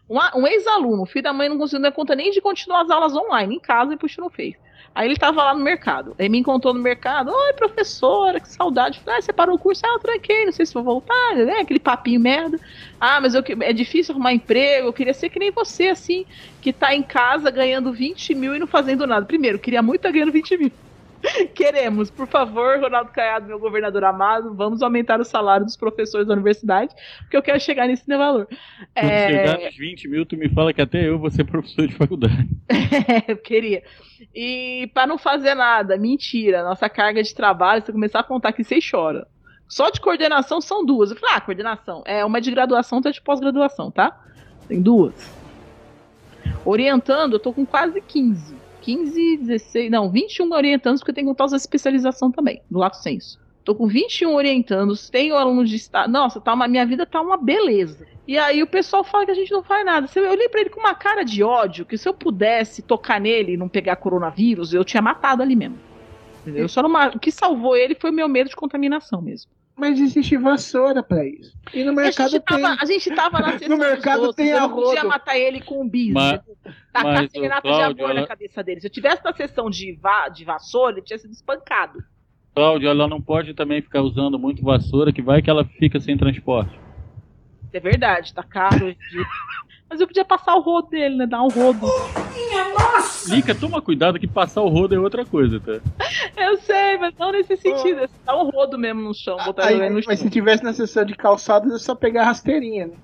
[0.09, 3.15] Um, um ex-aluno, filho da mãe não conseguiu dar conta nem de continuar as aulas
[3.15, 4.59] online, em casa e puxou no Face.
[4.95, 6.15] Aí ele tava lá no mercado.
[6.19, 7.31] Aí me encontrou no mercado.
[7.31, 8.99] Oi, professora, que saudade.
[8.99, 9.81] Falei, ah, você parou o curso?
[9.85, 11.59] Ah, eu tranquei, não sei se vou voltar, né?
[11.61, 12.59] Aquele papinho merda.
[12.99, 14.87] Ah, mas eu, é difícil arrumar emprego.
[14.87, 16.25] Eu queria ser que nem você, assim,
[16.61, 19.25] que tá em casa ganhando 20 mil e não fazendo nada.
[19.25, 20.71] Primeiro, queria muito estar ganhando 20 mil.
[21.55, 26.33] Queremos, por favor, Ronaldo Caiado, meu governador amado, vamos aumentar o salário dos professores da
[26.33, 28.47] universidade, porque eu quero chegar nesse valor.
[28.47, 31.87] Quando É, chegar nos 20 mil, tu me fala que até eu vou ser professor
[31.87, 32.47] de faculdade.
[33.27, 33.83] eu queria.
[34.33, 38.53] E para não fazer nada, mentira, nossa carga de trabalho, se eu começar a contar
[38.53, 39.27] que você chora.
[39.67, 41.09] Só de coordenação são duas.
[41.09, 42.03] Eu falei, ah, coordenação.
[42.05, 44.19] É uma de graduação, outra de pós-graduação, tá?
[44.67, 45.13] Tem duas.
[46.65, 48.62] Orientando, eu tô com quase 15.
[48.83, 52.77] 15, 16, não, 21 orientandos, porque eu tenho que contar os da especialização também, do
[52.77, 53.39] lato senso.
[53.63, 56.11] Tô com 21 orientandos, tenho alunos de estado.
[56.11, 58.05] Nossa, tá uma, minha vida tá uma beleza.
[58.27, 60.09] E aí o pessoal fala que a gente não faz nada.
[60.13, 63.53] Eu olhei pra ele com uma cara de ódio, que se eu pudesse tocar nele
[63.53, 65.77] e não pegar coronavírus, eu tinha matado ali mesmo.
[66.41, 66.67] Entendeu?
[66.67, 69.49] Só numa, o que salvou ele foi o meu medo de contaminação mesmo.
[69.75, 71.51] Mas existe vassoura pra isso.
[71.73, 72.41] E no A mercado tem.
[72.41, 75.07] tava, a gente tava na sessão No mercado outros, tem eu a não podia rodo.
[75.07, 76.13] matar ele com um bis.
[76.13, 76.39] Mas-
[76.93, 78.81] Tacar mas, ô, serenata de Cláudio, amor na ela- cabeça dele.
[78.81, 82.03] Se eu tivesse na sessão de, va de vassoura, ele tinha sido espancado.
[82.55, 86.15] Cláudio, ela não pode também ficar usando muito vassoura, que vai que ela fica sem
[86.15, 86.79] transporte.
[87.73, 88.95] É verdade, tá caro.
[89.93, 91.27] Mas eu podia passar o rodo dele, né?
[91.27, 91.85] Dar um rodo.
[93.27, 95.73] Lica, toma cuidado que passar o rodo é outra coisa, tá?
[96.35, 97.99] Eu sei, mas não nesse sentido.
[97.99, 100.15] É dar um rodo mesmo no chão, botar Aí, ele no mas chão.
[100.17, 102.95] se tivesse na sessão de calçados, é só pegar a rasteirinha, né?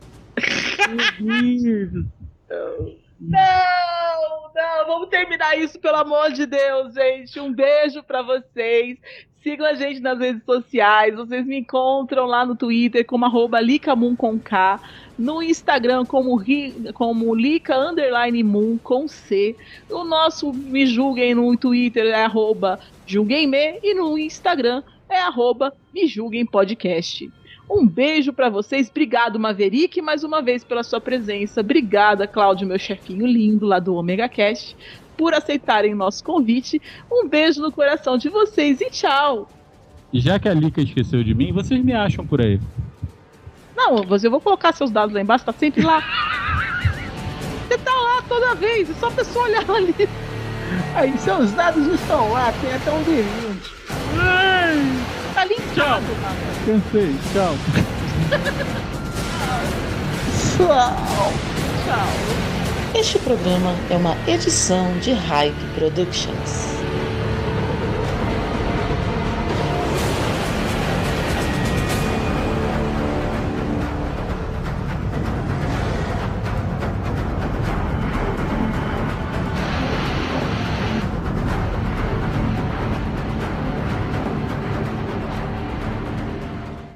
[3.19, 7.39] Não, não, vamos terminar isso, pelo amor de Deus, gente.
[7.39, 8.97] Um beijo pra vocês.
[9.43, 11.15] Sigam a gente nas redes sociais.
[11.15, 13.59] Vocês me encontram lá no Twitter como arroba
[14.17, 14.79] com K.
[15.19, 16.41] No Instagram como,
[16.93, 19.53] como Lica Underline Moon com C.
[19.89, 23.79] O nosso Me Julguem no Twitter é arroba Julguemme.
[23.83, 27.29] E no Instagram é arroba Me Julguem Podcast.
[27.69, 28.89] Um beijo pra vocês.
[28.89, 31.59] Obrigado, Maverick, mais uma vez pela sua presença.
[31.59, 34.75] Obrigada, Cláudio, meu chefinho lindo lá do Omega Cast,
[35.17, 36.81] por aceitarem nosso convite.
[37.11, 39.49] Um beijo no coração de vocês e tchau.
[40.13, 42.57] Já que a Lica esqueceu de mim, vocês me acham por aí.
[43.79, 46.03] Não, você eu vou colocar seus dados lá embaixo, tá sempre lá.
[47.65, 50.09] Você tá lá toda vez, é só a pessoa olhar ali.
[50.95, 53.79] Aí seus dados estão lá, tem até um D20.
[55.33, 56.35] Tá linkado lá.
[56.65, 57.55] Cansei, tchau.
[60.57, 61.33] Tchau.
[61.85, 62.99] Tchau.
[62.99, 66.88] Este programa é uma edição de Hype Productions.